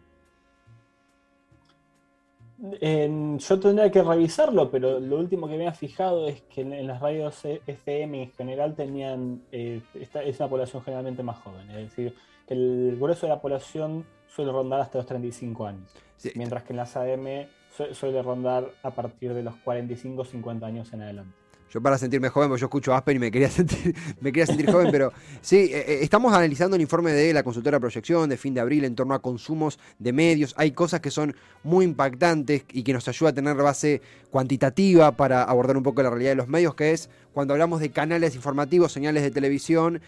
yo 2.58 3.60
tendría 3.60 3.90
que 3.90 4.02
revisarlo, 4.02 4.70
pero 4.70 4.98
lo 4.98 5.18
último 5.18 5.48
que 5.48 5.58
me 5.58 5.68
ha 5.68 5.74
fijado 5.74 6.26
es 6.26 6.40
que 6.42 6.62
en, 6.62 6.86
las 6.86 7.00
radios 7.00 7.44
FM 7.44 8.22
en 8.22 8.32
general 8.32 8.74
tenían, 8.74 9.42
eh, 9.52 9.82
es 9.94 10.40
una 10.40 10.48
población 10.48 10.82
generalmente 10.82 11.22
más 11.22 11.38
joven, 11.38 11.68
es 11.70 11.90
decir, 11.90 12.14
el 12.48 12.96
grueso 12.98 13.26
de 13.26 13.30
la 13.34 13.40
población 13.40 14.06
suele 14.26 14.52
rondar 14.52 14.80
hasta 14.80 14.98
los 14.98 15.06
35 15.06 15.66
años, 15.66 15.92
mientras 16.34 16.62
que 16.62 16.72
en 16.72 16.76
las 16.78 16.96
AM 16.96 17.46
suele 17.92 18.22
rondar 18.22 18.70
a 18.82 18.90
partir 18.90 19.34
de 19.34 19.42
los 19.42 19.56
45 19.56 20.24
50 20.24 20.66
años 20.66 20.92
en 20.92 21.02
adelante. 21.02 21.46
Yo 21.70 21.82
para 21.82 21.98
sentirme 21.98 22.28
joven, 22.28 22.48
porque 22.48 22.60
yo 22.60 22.66
escucho 22.66 22.94
Aspen 22.94 23.16
y 23.16 23.20
me 23.20 23.30
quería 23.30 23.50
sentir, 23.50 23.94
me 24.20 24.30
quería 24.30 24.46
sentir 24.46 24.70
joven, 24.70 24.88
pero 24.90 25.12
sí, 25.40 25.56
eh, 25.56 25.84
eh, 25.86 25.98
estamos 26.02 26.32
analizando 26.32 26.76
el 26.76 26.82
informe 26.82 27.12
de 27.12 27.32
la 27.32 27.42
consultora 27.42 27.80
Proyección 27.80 28.28
de 28.28 28.36
fin 28.36 28.54
de 28.54 28.60
abril 28.60 28.84
en 28.84 28.94
torno 28.94 29.14
a 29.14 29.20
consumos 29.20 29.78
de 29.98 30.12
medios. 30.12 30.54
Hay 30.56 30.72
cosas 30.72 31.00
que 31.00 31.10
son 31.10 31.34
muy 31.64 31.84
impactantes 31.84 32.64
y 32.72 32.82
que 32.82 32.92
nos 32.92 33.08
ayuda 33.08 33.30
a 33.30 33.34
tener 33.34 33.56
base 33.56 34.00
cuantitativa 34.30 35.16
para 35.16 35.42
abordar 35.42 35.76
un 35.76 35.82
poco 35.82 36.02
la 36.02 36.10
realidad 36.10 36.30
de 36.30 36.36
los 36.36 36.48
medios, 36.48 36.74
que 36.74 36.92
es 36.92 37.10
cuando 37.32 37.52
hablamos 37.52 37.80
de 37.80 37.90
canales 37.90 38.36
informativos, 38.36 38.92
señales 38.92 39.22
de 39.22 39.30
televisión, 39.30 40.00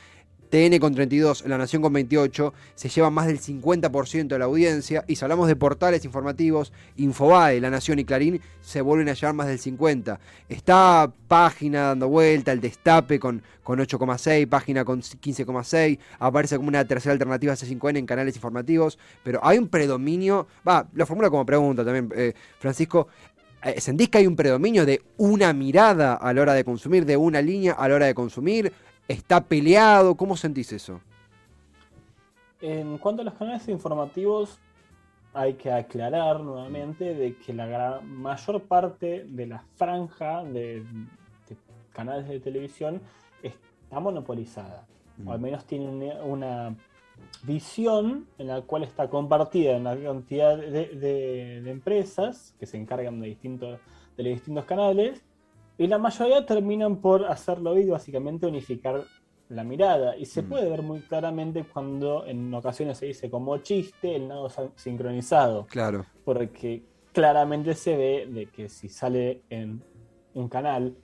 TN 0.49 0.79
con 0.79 0.95
32, 0.95 1.45
La 1.47 1.59
Nación 1.59 1.83
con 1.83 1.93
28, 1.93 2.55
se 2.75 2.89
lleva 2.89 3.11
más 3.11 3.27
del 3.27 3.41
50% 3.41 4.29
de 4.29 4.39
la 4.39 4.47
audiencia. 4.47 5.05
Y 5.07 5.17
si 5.17 5.25
hablamos 5.25 5.49
de 5.49 5.57
portales 5.57 6.05
informativos, 6.05 6.73
Infobae, 6.97 7.61
La 7.61 7.71
Nación 7.71 7.99
y 7.99 8.05
Clarín 8.05 8.41
se 8.61 8.81
vuelven 8.81 9.09
a 9.09 9.15
llevar 9.15 9.35
más 9.35 9.49
del 9.49 9.61
50%. 9.61 10.19
Está 10.49 11.13
página 11.29 11.89
dando 11.89 12.09
vuelta, 12.09 12.53
el 12.53 12.61
Destape 12.61 13.19
con, 13.19 13.43
con 13.63 13.79
8,6, 13.79 14.49
página 14.49 14.85
con 14.85 15.03
15,6, 15.03 15.99
aparece 16.19 16.57
como 16.57 16.69
una 16.69 16.85
tercera 16.85 17.13
alternativa 17.13 17.55
C5N 17.55 17.99
en 17.99 18.07
canales 18.07 18.35
informativos, 18.37 18.99
pero 19.23 19.41
hay 19.43 19.59
un 19.59 19.69
predominio, 19.69 20.47
va, 20.67 20.89
lo 20.93 21.07
formula 21.07 21.29
como 21.31 21.45
pregunta 21.45 21.85
también, 21.85 22.11
eh, 22.15 22.33
Francisco, 22.59 23.09
eh, 23.63 23.81
¿Sentís 23.81 24.09
que 24.09 24.19
hay 24.19 24.27
un 24.27 24.37
predominio 24.37 24.87
de 24.87 25.03
una 25.17 25.53
mirada 25.53 26.15
a 26.15 26.33
la 26.33 26.43
hora 26.43 26.55
de 26.55 26.63
consumir, 26.63 27.05
de 27.05 27.17
una 27.17 27.43
línea 27.43 27.73
a 27.73 27.89
la 27.89 27.97
hora 27.97 28.07
de 28.07 28.15
consumir? 28.15 28.73
¿Está 29.09 29.41
peleado? 29.41 30.15
¿Cómo 30.15 30.37
sentís 30.37 30.71
eso? 30.71 31.01
En 32.61 32.99
cuanto 32.99 33.23
a 33.23 33.25
los 33.25 33.35
canales 33.35 33.67
informativos, 33.69 34.59
hay 35.33 35.55
que 35.55 35.73
aclarar 35.73 36.41
nuevamente 36.41 37.15
de 37.15 37.35
que 37.37 37.55
la 37.55 38.01
mayor 38.05 38.63
parte 38.65 39.25
de 39.25 39.47
la 39.47 39.65
franja 39.77 40.45
de, 40.45 40.85
canales 41.93 42.29
de 42.29 42.39
televisión 42.39 43.01
está 43.43 43.99
monopolizada. 43.99 44.87
O 45.25 45.33
al 45.33 45.39
mm. 45.39 45.43
menos 45.43 45.65
tiene 45.65 46.21
una, 46.21 46.77
visión 47.43 48.27
en 48.39 48.47
la 48.47 48.61
cual 48.63 48.85
está 48.85 49.09
compartida 49.09 49.77
en 49.77 49.85
la 49.85 49.97
cantidad 49.97 50.57
de, 50.57 51.59
empresas 51.69 52.55
que 52.61 52.67
se 52.67 52.77
encargan 52.77 53.21
de, 53.21 53.29
distintos, 53.29 53.81
de 54.17 54.23
los 54.23 54.33
distintos 54.35 54.67
canales 54.67 55.23
y 55.79 55.87
la 55.87 55.99
mayoría 55.99 56.45
terminan 56.45 56.97
por 56.97 57.25
hacerlo 57.27 57.79
y 57.79 57.87
básicamente 57.87 58.47
unificar 58.47 59.05
la 59.49 59.63
mirada. 59.63 60.17
Y 60.17 60.27
se 60.27 60.43
mm. 60.43 60.49
puede 60.49 60.69
ver 60.69 60.83
muy 60.83 61.01
claramente 61.01 61.65
cuando 61.65 62.27
en 62.27 62.53
ocasiones 62.53 62.99
se 62.99 63.07
dice 63.07 63.31
como 63.31 63.57
chiste 63.59 64.17
el 64.17 64.27
nado 64.27 64.51
sincronizado. 64.75 65.67
Claro. 65.67 66.05
Porque 66.25 66.83
claramente 67.13 67.75
se 67.75 67.97
ve 67.97 68.29
de 68.29 68.47
que 68.47 68.69
si 68.69 68.89
sale 68.89 69.43
en 69.51 69.81
un 70.35 70.49
canal, 70.49 70.97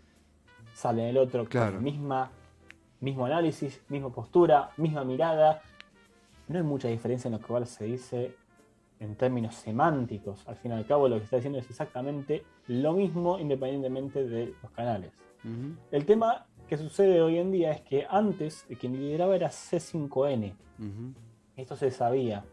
sale 0.75 1.02
en 1.02 1.09
el 1.11 1.19
otro 1.19 1.45
claro. 1.45 1.81
misma, 1.81 2.33
mismo 3.00 3.26
análisis, 3.26 3.81
misma 3.88 4.11
postura, 4.11 4.71
misma 4.76 5.04
mirada. 5.04 5.62
No 6.49 6.59
hay 6.59 6.64
mucha 6.64 6.88
diferencia 6.88 7.28
en 7.28 7.35
lo 7.35 7.40
que 7.40 7.66
se 7.66 7.85
dice 7.85 8.35
en 9.04 9.16
términos 9.16 9.54
semánticos. 9.54 10.46
Al 10.49 10.56
fin 10.56 10.73
y 10.73 10.75
al 10.75 10.87
cabo, 10.87 11.08
lo 11.08 11.18
que 11.18 11.25
está 11.25 11.37
diciendo 11.37 11.58
es 11.58 11.68
exactamente 11.68 12.42
lo 12.66 12.92
mismo 12.92 13.38
independientemente 13.38 14.26
de 14.26 14.54
los 14.62 14.70
canales. 14.73 15.12
El 15.90 16.06
tema 16.06 16.46
que 16.66 16.78
sucede 16.78 17.20
hoy 17.20 17.37
en 17.37 17.52
día 17.52 17.73
es 17.73 17.82
que 17.82 18.06
antes 18.08 18.66
quien 18.80 18.94
lideraba 18.94 19.37
era 19.37 19.50
C5N. 19.50 20.54
Esto 21.56 21.76
se 21.76 21.90
sabía. 21.90 22.44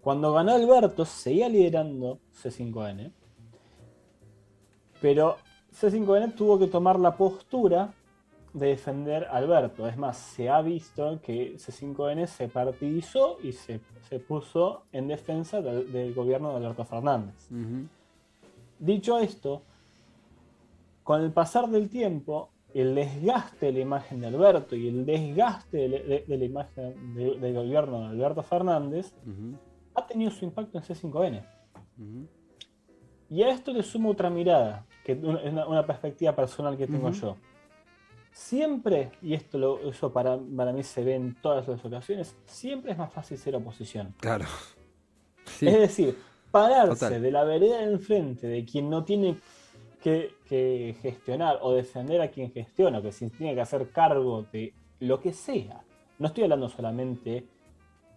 Cuando 0.00 0.32
ganó 0.32 0.52
Alberto, 0.52 1.04
seguía 1.04 1.48
liderando 1.48 2.18
C5N. 2.42 3.12
Pero 5.00 5.36
C5N 5.72 6.34
tuvo 6.34 6.58
que 6.58 6.66
tomar 6.66 6.98
la 6.98 7.16
postura 7.16 7.94
de 8.52 8.68
defender 8.68 9.24
a 9.24 9.36
Alberto. 9.36 9.86
Es 9.88 9.96
más, 9.96 10.16
se 10.16 10.48
ha 10.48 10.60
visto 10.62 11.20
que 11.22 11.56
C5N 11.56 12.26
se 12.26 12.48
partidizó 12.48 13.38
y 13.42 13.52
se, 13.52 13.80
puso 14.26 14.84
en 14.92 15.08
defensa 15.08 15.60
del, 15.60 16.14
gobierno 16.14 16.50
de 16.50 16.56
Alberto 16.56 16.84
Fernández. 16.84 17.48
Dicho 18.78 19.18
esto, 19.18 19.62
con 21.02 21.22
el 21.22 21.32
pasar 21.32 21.68
del 21.68 21.88
tiempo, 21.88 22.50
el 22.74 22.94
desgaste 22.94 23.66
de 23.66 23.72
la 23.72 23.80
imagen 23.80 24.20
de 24.20 24.26
Alberto 24.28 24.76
y 24.76 24.88
el 24.88 25.04
desgaste 25.04 25.88
de, 25.88 26.24
la 26.26 26.44
imagen 26.44 27.14
del 27.14 27.54
gobierno 27.54 28.00
de 28.00 28.06
Alberto 28.06 28.42
Fernández 28.42 29.12
ha 29.94 30.06
tenido 30.06 30.30
su 30.30 30.44
impacto 30.44 30.78
en 30.78 30.84
C5N. 30.84 31.42
Y 33.30 33.42
a 33.42 33.50
esto 33.50 33.72
le 33.72 33.82
sumo 33.82 34.10
otra 34.10 34.30
mirada, 34.30 34.86
que 35.04 35.12
es 35.12 35.18
una, 35.22 35.86
perspectiva 35.86 36.34
personal 36.34 36.76
que 36.76 36.86
tengo 36.86 37.10
yo 37.10 37.36
siempre, 38.38 39.10
y 39.20 39.34
esto 39.34 39.58
lo, 39.58 39.90
eso 39.90 40.12
para, 40.12 40.38
para 40.56 40.72
mí 40.72 40.84
se 40.84 41.02
ve 41.02 41.16
en 41.16 41.34
todas 41.42 41.66
las 41.66 41.84
ocasiones, 41.84 42.36
siempre 42.46 42.92
es 42.92 42.98
más 42.98 43.12
fácil 43.12 43.36
ser 43.36 43.56
oposición. 43.56 44.14
Claro. 44.20 44.44
Es 45.60 45.78
decir, 45.78 46.16
pararse 46.52 47.18
de 47.18 47.30
la 47.32 47.42
vereda 47.42 47.78
del 47.78 47.98
frente 47.98 48.46
de 48.46 48.64
quien 48.64 48.88
no 48.88 49.02
tiene 49.02 49.38
que, 50.00 50.94
gestionar 51.02 51.58
o 51.62 51.72
defender 51.72 52.20
a 52.20 52.30
quien 52.30 52.52
gestiona, 52.52 53.02
que 53.02 53.10
se 53.10 53.28
tiene 53.28 53.54
que 53.54 53.60
hacer 53.60 53.90
cargo 53.90 54.46
de 54.52 54.72
lo 55.00 55.18
que 55.20 55.32
sea. 55.32 55.82
No 56.20 56.28
estoy 56.28 56.44
hablando 56.44 56.68
solamente 56.68 57.44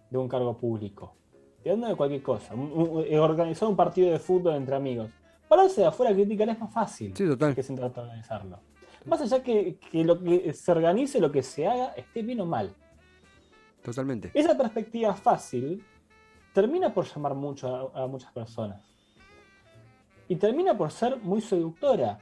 de 0.10 0.18
un 0.18 0.28
cargo 0.28 0.56
público. 0.56 1.16
Estoy 1.58 1.72
hablando 1.72 1.88
de 1.88 1.96
cualquier 1.96 2.22
cosa. 2.22 2.54
organizar 2.54 3.68
un 3.68 3.76
partido 3.76 4.12
de 4.12 4.20
fútbol 4.20 4.56
entre 4.56 4.76
amigos. 4.76 5.10
Pararse 5.48 5.82
de 5.82 5.88
afuera 5.88 6.12
a 6.12 6.16
criticar 6.16 6.48
es 6.48 6.60
más 6.60 6.72
fácil 6.72 7.12
que 7.14 7.64
se 7.64 7.74
trata 7.76 8.02
de 8.02 8.08
organizarlo. 8.08 8.60
Más 9.06 9.22
allá 9.22 9.42
que, 9.42 9.78
que 9.92 10.04
lo 10.04 10.22
que 10.22 10.54
se 10.54 10.72
organice, 10.72 11.20
lo 11.20 11.32
que 11.32 11.44
se 11.44 11.68
haga, 11.68 11.94
esté 11.94 12.22
bien 12.22 12.42
o 12.42 12.46
mal. 12.46 12.76
Totalmente. 13.84 14.32
Esa 14.34 14.56
perspectiva 14.58 15.14
fácil 15.16 15.84
termina 16.54 16.94
por 16.94 17.06
llamar 17.06 17.36
mucho 17.36 17.92
a, 17.96 18.08
muchas 18.08 18.32
personas. 18.32 18.86
Y 20.28 20.36
termina 20.36 20.78
por 20.78 20.92
ser 20.92 21.18
muy 21.18 21.42
seductora. 21.42 22.20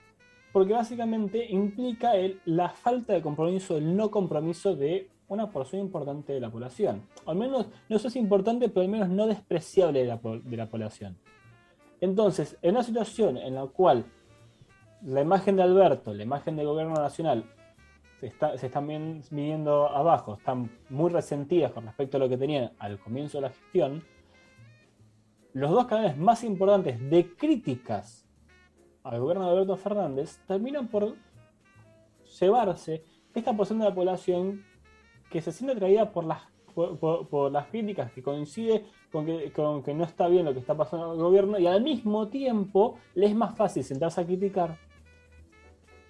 Porque 0.51 0.73
básicamente 0.73 1.45
implica 1.51 2.15
el, 2.15 2.41
la 2.45 2.69
falta 2.69 3.13
de 3.13 3.21
compromiso, 3.21 3.77
el 3.77 3.95
no 3.95 4.09
compromiso 4.09 4.75
de 4.75 5.07
una 5.27 5.51
porción 5.51 5.83
importante 5.83 6.33
de 6.33 6.39
la 6.39 6.49
población. 6.49 7.03
Al 7.27 7.35
menos, 7.35 7.67
no 7.87 7.99
sé 7.99 8.09
si 8.09 8.17
importante, 8.17 8.67
pero 8.67 8.81
al 8.81 8.89
menos 8.89 9.09
no 9.09 9.27
despreciable 9.27 9.99
de 9.99 10.07
la, 10.07 10.17
de 10.17 10.57
la 10.57 10.67
población. 10.67 11.19
Entonces, 12.01 12.57
en 12.63 12.71
una 12.71 12.83
situación 12.83 13.37
en 13.37 13.53
la 13.53 13.67
cual 13.67 14.05
la 15.01 15.21
imagen 15.21 15.55
de 15.55 15.63
Alberto, 15.63 16.13
la 16.13 16.23
imagen 16.23 16.55
del 16.55 16.67
gobierno 16.67 16.95
nacional, 16.95 17.45
se, 18.19 18.65
están 18.65 18.87
viendo 19.31 19.87
abajo, 19.87 20.35
están 20.35 20.69
muy 20.89 21.09
resentidas 21.09 21.71
con 21.71 21.85
respecto 21.85 22.17
a 22.17 22.19
lo 22.19 22.27
que 22.27 22.37
tenían 22.37 22.73
al 22.79 22.99
comienzo 22.99 23.37
de 23.37 23.43
la 23.43 23.49
gestión, 23.49 24.03
los 25.53 25.71
dos 25.71 25.85
canales 25.87 26.17
más 26.17 26.43
importantes 26.43 26.99
de 27.09 27.35
críticas 27.35 28.27
al 29.03 29.19
gobierno 29.19 29.45
de 29.45 29.51
Alberto 29.51 29.77
Fernández 29.77 30.39
terminan 30.45 30.87
por 30.87 31.15
llevarse 32.39 33.03
esta 33.33 33.55
porción 33.55 33.79
de 33.79 33.85
la 33.85 33.95
población 33.95 34.63
que 35.31 35.41
se 35.41 35.51
siente 35.51 35.75
atraída 35.75 36.11
por 36.11 36.25
las, 36.25 36.41
por, 36.73 37.51
las 37.51 37.67
críticas, 37.67 38.11
que 38.11 38.21
coincide 38.21 38.85
con 39.11 39.25
que, 39.25 39.51
con 39.53 39.81
que 39.81 39.93
no 39.93 40.03
está 40.03 40.27
bien 40.27 40.45
lo 40.45 40.53
que 40.53 40.59
está 40.59 40.75
pasando 40.75 41.07
en 41.07 41.11
el 41.13 41.17
gobierno 41.19 41.57
y 41.57 41.67
al 41.67 41.81
mismo 41.81 42.27
tiempo 42.27 42.97
le 43.15 43.27
es 43.27 43.35
más 43.35 43.55
fácil 43.55 43.83
sentarse 43.83 44.21
a 44.21 44.25
criticar 44.25 44.77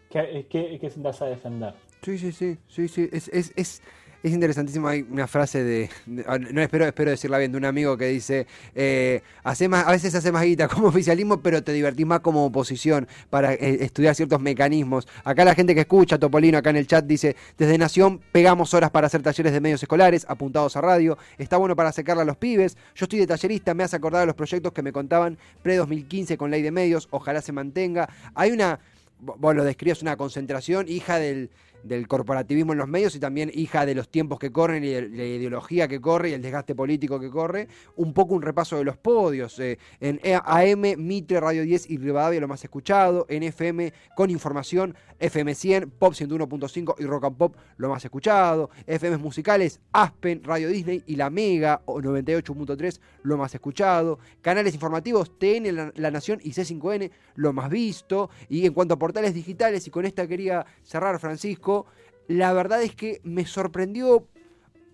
que, 0.10 0.48
que, 0.50 0.80
que 0.80 0.90
sentarse 0.90 1.24
a 1.24 1.28
defender. 1.28 1.74
Sí, 2.02 2.18
sí, 2.18 2.32
sí, 2.32 2.58
sí, 2.68 2.88
sí. 2.88 3.10
Es, 3.12 3.28
es, 3.30 3.54
es, 3.56 3.82
es 4.24 4.34
interesantísimo. 4.34 4.88
Hay 4.88 5.06
una 5.10 5.28
frase 5.28 5.64
de, 5.64 5.90
ah, 6.28 6.38
no 6.38 6.62
espero, 6.62 6.86
espero 6.86 7.12
decirla 7.12 7.38
bien, 7.38 7.52
de 7.52 7.58
un 7.58 7.66
amigo 7.66 7.98
que 7.98 8.08
dice, 8.08 8.48
eh, 8.76 9.22
hace 9.44 9.68
más, 9.68 9.88
a 9.88 9.92
veces 9.92 10.14
hace 10.16 10.32
más 10.32 10.44
guita 10.44 10.68
como 10.68 10.88
oficialismo, 10.88 11.42
pero 11.42 11.64
te 11.64 11.74
divertís 11.74 12.06
más 12.06 12.22
como 12.22 12.46
oposición 12.46 13.08
para 13.30 13.54
eh, 13.54 13.78
estudiar 13.82 14.16
ciertos 14.16 14.42
mecanismos. 14.42 15.08
Acá 15.24 15.46
la 15.46 15.56
gente 15.56 15.74
que 15.74 15.82
escucha, 15.82 16.18
Topolino, 16.18 16.58
acá 16.58 16.70
en 16.70 16.78
el 16.78 16.88
chat 16.88 17.06
dice, 17.06 17.36
desde 17.58 17.78
Nación 17.78 18.20
pegamos 18.32 18.74
horas 18.74 18.92
para 18.92 19.08
hacer 19.08 19.22
talleres 19.22 19.54
de 19.54 19.62
medios 19.62 19.84
escolares, 19.84 20.26
apuntados 20.28 20.76
a 20.76 20.82
radio. 20.82 21.18
Está 21.38 21.58
bueno 21.58 21.76
para 21.76 21.92
secarla 21.92 22.24
a 22.24 22.26
los 22.26 22.38
pibes. 22.38 22.78
Yo 22.96 23.06
estoy 23.06 23.20
de 23.20 23.28
tallerista, 23.28 23.74
me 23.74 23.84
hace 23.84 23.96
acordar 23.96 24.22
de 24.22 24.28
los 24.28 24.36
proyectos 24.36 24.74
que 24.74 24.82
me 24.82 24.92
contaban 24.92 25.38
pre-2015 25.62 26.38
con 26.38 26.52
ley 26.52 26.62
de 26.62 26.72
medios. 26.72 27.08
Ojalá 27.12 27.42
se 27.42 27.52
mantenga. 27.52 28.10
Hay 28.36 28.52
una 28.52 28.80
vos 29.20 29.56
lo 29.56 29.64
describes 29.64 30.02
una 30.02 30.18
concentración, 30.18 30.88
hija 30.88 31.20
del, 31.20 31.50
del 31.84 32.08
corporativismo 32.08 32.74
en 32.74 32.80
los 32.80 32.88
medios 32.88 33.16
y 33.16 33.20
también 33.20 33.52
hija 33.54 33.86
de 33.86 33.96
los 33.96 34.10
tiempos 34.10 34.40
que 34.40 34.52
corren 34.52 34.84
y 34.84 34.90
de 34.90 35.10
la 35.10 35.24
ideología 35.24 35.88
que 35.88 36.02
corre 36.02 36.30
y 36.30 36.34
el 36.34 36.42
desgaste 36.42 36.76
político 36.76 37.20
que 37.20 37.30
corre. 37.30 37.68
Un 37.96 38.14
poco 38.14 38.34
un 38.34 38.42
repaso 38.42 38.78
de 38.78 38.84
los 38.84 38.98
podios. 38.98 39.60
Eh, 39.60 39.78
en 40.00 40.20
AM, 40.24 40.96
Mitre, 40.98 41.40
Radio 41.40 41.64
10 41.64 41.90
y 41.90 41.98
Rivadavia 41.98 42.40
lo 42.40 42.48
más 42.48 42.64
escuchado. 42.64 43.26
En 43.30 43.44
FM 43.44 43.94
con 44.16 44.30
información, 44.30 44.96
FM 45.20 45.56
100, 45.56 45.90
Pop 45.92 46.14
101.5 46.14 46.96
y 47.00 47.06
Rock 47.06 47.26
and 47.26 47.38
Pop 47.38 47.56
lo 47.78 47.90
más 47.90 48.04
escuchado. 48.04 48.70
FM 48.88 49.18
musicales, 49.18 49.82
Aspen, 49.92 50.44
Radio 50.44 50.70
Disney 50.70 51.04
y 51.06 51.16
La 51.16 51.30
Mega 51.30 51.82
98.3 51.86 53.00
lo 53.24 53.38
más 53.38 53.54
escuchado. 53.54 54.20
Canales 54.42 54.74
informativos, 54.74 55.38
TN, 55.38 55.76
La, 55.76 55.92
la 55.96 56.12
Nación 56.12 56.40
y 56.44 56.52
C5N 56.52 57.12
lo 57.36 57.54
más 57.54 57.70
visto. 57.70 58.30
Y 58.48 58.66
en 58.66 58.74
cuanto 58.74 58.94
a 58.94 59.00
portales 59.00 59.34
digitales, 59.34 59.86
y 59.88 59.92
con 59.92 60.06
esta 60.06 60.28
quería 60.28 60.66
cerrar 60.84 61.20
Francisco, 61.20 61.86
la 62.28 62.54
verdad 62.54 62.82
es 62.84 62.96
que 62.96 63.22
me 63.24 63.46
sorprendió 63.46 64.28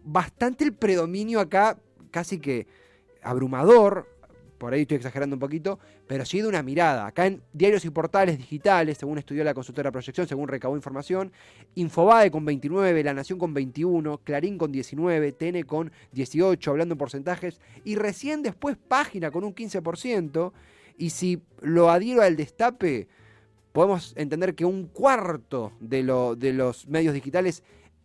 bastante 0.04 0.64
el 0.64 0.74
predominio 0.74 1.40
acá, 1.40 1.78
casi 2.12 2.40
que 2.40 2.68
abrumador, 3.22 4.08
por 4.66 4.74
ahí 4.74 4.82
estoy 4.82 4.98
exagerando 4.98 5.36
un 5.36 5.40
poquito, 5.40 5.78
pero 6.08 6.26
sí 6.26 6.42
de 6.42 6.48
una 6.48 6.64
mirada. 6.64 7.06
Acá 7.06 7.28
en 7.28 7.44
diarios 7.54 7.86
y 7.86 7.92
portales 7.92 8.40
digitales, 8.40 8.98
según 8.98 9.20
estudió 9.20 9.44
la 9.44 9.54
consultora 9.54 9.92
Proyección, 9.92 10.28
según 10.28 10.48
recabó 10.48 10.76
información, 10.76 11.32
Infobae 11.76 12.32
con 12.32 12.46
29, 12.46 13.04
La 13.04 13.14
Nación 13.14 13.38
con 13.38 13.54
21, 13.54 14.22
Clarín 14.24 14.58
con 14.58 14.72
19, 14.72 15.34
TN 15.34 15.62
con 15.68 15.92
18, 16.14 16.72
hablando 16.72 16.96
en 16.96 16.98
porcentajes, 16.98 17.62
y 17.84 17.96
recién 17.96 18.42
después 18.42 18.76
Página 18.76 19.30
con 19.30 19.44
un 19.44 19.54
15%, 19.54 20.52
y 20.98 21.12
si 21.12 21.44
lo 21.62 21.92
adhiero 21.92 22.24
al 22.24 22.36
destape, 22.36 23.08
podemos 23.72 24.14
entender 24.18 24.56
que 24.56 24.66
un 24.66 24.88
cuarto 24.88 25.74
de, 25.80 26.02
lo, 26.02 26.36
de 26.36 26.54
los 26.54 26.88
medios 26.88 27.14
digitales 27.14 27.62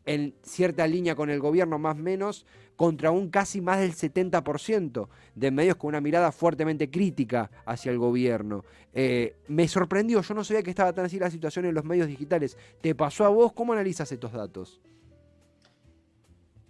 en 0.06 0.34
cierta 0.42 0.86
línea 0.86 1.14
con 1.14 1.30
el 1.30 1.40
gobierno 1.40 1.78
más 1.78 1.96
o 1.96 2.00
menos, 2.00 2.46
contra 2.76 3.10
un 3.10 3.28
casi 3.28 3.60
más 3.60 3.78
del 3.78 3.92
70% 3.92 5.08
de 5.34 5.50
medios 5.50 5.76
con 5.76 5.88
una 5.88 6.00
mirada 6.00 6.32
fuertemente 6.32 6.90
crítica 6.90 7.50
hacia 7.66 7.92
el 7.92 7.98
gobierno. 7.98 8.64
Eh, 8.94 9.36
me 9.48 9.68
sorprendió, 9.68 10.22
yo 10.22 10.34
no 10.34 10.44
sabía 10.44 10.62
que 10.62 10.70
estaba 10.70 10.92
tan 10.92 11.04
así 11.04 11.18
la 11.18 11.30
situación 11.30 11.66
en 11.66 11.74
los 11.74 11.84
medios 11.84 12.08
digitales. 12.08 12.56
¿Te 12.80 12.94
pasó 12.94 13.26
a 13.26 13.28
vos? 13.28 13.52
¿Cómo 13.52 13.74
analizas 13.74 14.10
estos 14.10 14.32
datos? 14.32 14.80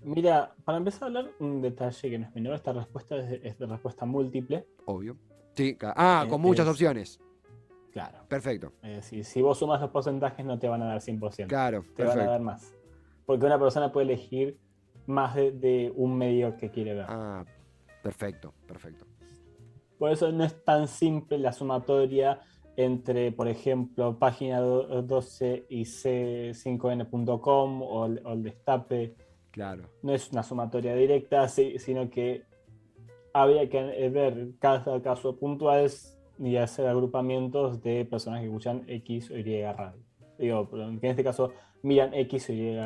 Mira, 0.02 0.54
para 0.64 0.78
empezar 0.78 1.04
a 1.04 1.06
hablar, 1.06 1.30
un 1.38 1.60
detalle 1.60 2.10
que 2.10 2.18
no 2.18 2.26
es 2.26 2.34
menor, 2.34 2.54
esta 2.54 2.72
respuesta 2.72 3.16
es 3.16 3.58
de, 3.58 3.66
respuesta 3.66 4.04
múltiple. 4.06 4.66
Obvio. 4.86 5.16
Sí, 5.54 5.76
ah, 5.80 6.26
con 6.28 6.40
muchas 6.40 6.66
opciones. 6.66 7.20
Claro. 7.92 8.18
Perfecto. 8.28 8.72
Decir, 8.82 9.24
si 9.24 9.42
vos 9.42 9.58
sumas 9.58 9.80
los 9.80 9.90
porcentajes 9.90 10.44
no 10.44 10.58
te 10.58 10.68
van 10.68 10.82
a 10.82 10.86
dar 10.86 11.00
100%. 11.00 11.46
Claro, 11.46 11.84
te 11.94 12.04
van 12.04 12.18
a 12.18 12.24
dar 12.24 12.40
más. 12.40 12.74
Porque 13.30 13.46
una 13.46 13.60
persona 13.60 13.92
puede 13.92 14.06
elegir 14.06 14.58
más 15.06 15.36
de, 15.36 15.92
un 15.94 16.18
medio 16.18 16.56
que 16.56 16.68
quiere 16.68 16.94
ver. 16.94 17.06
Ah, 17.08 17.44
perfecto, 18.02 18.52
perfecto. 18.66 19.06
Por 20.00 20.10
eso 20.10 20.32
no 20.32 20.42
es 20.42 20.64
tan 20.64 20.88
simple 20.88 21.38
la 21.38 21.52
sumatoria 21.52 22.40
entre, 22.74 23.30
por 23.30 23.46
ejemplo, 23.46 24.18
página 24.18 24.58
12 24.58 25.66
y 25.68 25.82
c5n.com 25.82 27.82
o, 27.82 28.06
el 28.06 28.42
destape. 28.42 29.14
Claro. 29.52 29.84
No 30.02 30.12
es 30.12 30.32
una 30.32 30.42
sumatoria 30.42 30.96
directa, 30.96 31.46
sino 31.46 32.10
que 32.10 32.42
había 33.32 33.70
que 33.70 34.08
ver 34.08 34.54
cada 34.58 35.00
caso 35.02 35.36
puntual 35.36 35.88
y 36.40 36.56
hacer 36.56 36.88
agrupamientos 36.88 37.80
de 37.80 38.04
personas 38.06 38.40
que 38.40 38.46
escuchan 38.46 38.82
X 38.88 39.30
o 39.30 39.38
Y 39.38 39.62
radio. 39.62 40.02
Digo, 40.36 40.68
en 40.72 40.98
este 41.02 41.22
caso 41.22 41.52
miran 41.82 42.14
X 42.14 42.50
o 42.50 42.52
Y 42.52 42.76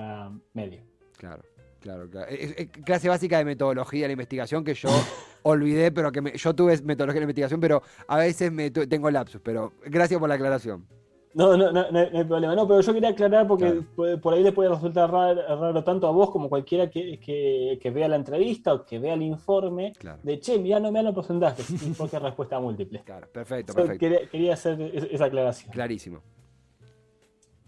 medio. 0.52 0.80
Claro. 1.16 1.42
Claro, 1.84 2.08
claro. 2.08 2.26
Es, 2.30 2.70
clase 2.82 3.10
básica 3.10 3.36
de 3.36 3.44
metodología 3.44 4.02
de 4.02 4.08
la 4.08 4.12
investigación 4.12 4.64
que 4.64 4.72
yo 4.72 4.88
olvidé, 5.42 5.92
pero 5.92 6.10
que 6.10 6.32
yo 6.34 6.54
tuve 6.54 6.80
metodología 6.80 7.20
de 7.20 7.20
la 7.20 7.24
investigación, 7.24 7.60
pero 7.60 7.82
a 8.08 8.16
veces 8.16 8.50
me 8.50 8.70
tengo 8.70 9.10
lapsus. 9.10 9.42
Pero 9.44 9.74
gracias 9.84 10.18
por 10.18 10.30
la 10.30 10.36
aclaración. 10.36 10.86
No, 11.34 11.56
no, 11.56 11.72
no, 11.72 11.90
no, 11.90 11.98
hay 11.98 12.24
problema. 12.24 12.54
No, 12.54 12.66
pero 12.66 12.80
yo 12.80 12.94
quería 12.94 13.10
aclarar 13.10 13.46
porque 13.46 13.82
por 14.22 14.32
ahí 14.32 14.42
le 14.42 14.52
puede 14.52 14.70
resultar 14.70 15.10
raro, 15.10 15.84
tanto 15.84 16.06
a 16.06 16.12
vos 16.12 16.30
como 16.30 16.48
cualquiera 16.48 16.88
que, 16.88 17.18
que, 17.20 17.90
vea 17.90 18.08
la 18.08 18.16
entrevista 18.16 18.72
o 18.72 18.86
que 18.86 19.00
vea 19.00 19.14
el 19.14 19.22
informe 19.22 19.92
de 20.22 20.40
che, 20.40 20.62
ya 20.62 20.78
no 20.78 20.92
me 20.92 21.00
dan 21.00 21.06
los 21.06 21.14
porcentajes, 21.14 21.66
porque 21.98 22.18
respuesta 22.20 22.60
múltiple. 22.60 23.02
Claro, 23.04 23.28
perfecto, 23.30 23.74
perfecto. 23.74 23.98
Quería, 23.98 24.28
quería, 24.28 24.54
hacer 24.54 24.80
esa 24.80 25.24
aclaración. 25.24 25.72
Clarísimo. 25.72 26.22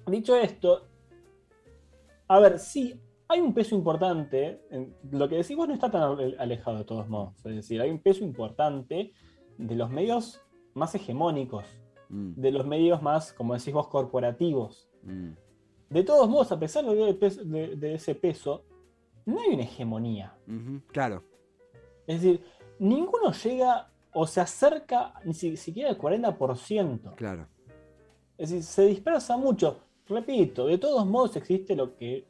Dicho 0.06 0.37
esto, 0.37 0.87
a 2.28 2.40
ver, 2.40 2.59
sí, 2.59 3.00
hay 3.28 3.40
un 3.40 3.54
peso 3.54 3.75
importante, 3.75 4.62
lo 5.11 5.28
que 5.28 5.37
decís 5.37 5.56
vos 5.56 5.68
no 5.68 5.75
está 5.75 5.90
tan 5.90 6.02
alejado 6.38 6.78
de 6.78 6.85
todos 6.85 7.09
modos, 7.09 7.35
es 7.45 7.56
decir, 7.56 7.80
hay 7.80 7.90
un 7.90 7.99
peso 7.99 8.25
importante 8.25 9.12
de 9.59 9.75
los 9.75 9.90
medios 9.90 10.40
más 10.75 10.95
hegemónicos, 10.95 11.64
mm. 12.09 12.33
de 12.40 12.50
los 12.50 12.66
medios 12.66 13.02
más, 13.02 13.33
como 13.33 13.54
decís 13.54 13.73
vos, 13.73 13.88
corporativos. 13.88 14.88
Mm. 15.02 15.30
De 15.88 16.02
todos 16.02 16.28
modos, 16.28 16.52
a 16.52 16.59
pesar 16.59 16.85
de, 16.85 17.95
ese 17.95 18.14
peso, 18.14 18.64
no 19.25 19.40
hay 19.40 19.54
una 19.54 19.62
hegemonía. 19.62 20.37
claro. 20.88 21.23
Es 22.06 22.23
decir, 22.23 22.45
ninguno 22.78 23.33
llega 23.33 23.90
o 24.12 24.26
se 24.26 24.40
acerca 24.40 25.14
ni 25.25 25.35
siquiera 25.35 25.90
al 25.90 25.99
40%. 25.99 27.14
Claro. 27.16 27.49
Es 28.38 28.50
decir, 28.50 28.62
se 28.64 28.87
dispersa 28.87 29.37
mucho. 29.37 29.86
Repito, 30.09 30.67
de 30.67 30.79
todos 30.79 31.05
modos 31.07 31.37
existe 31.37 31.75
lo 31.75 31.97
que 31.97 32.25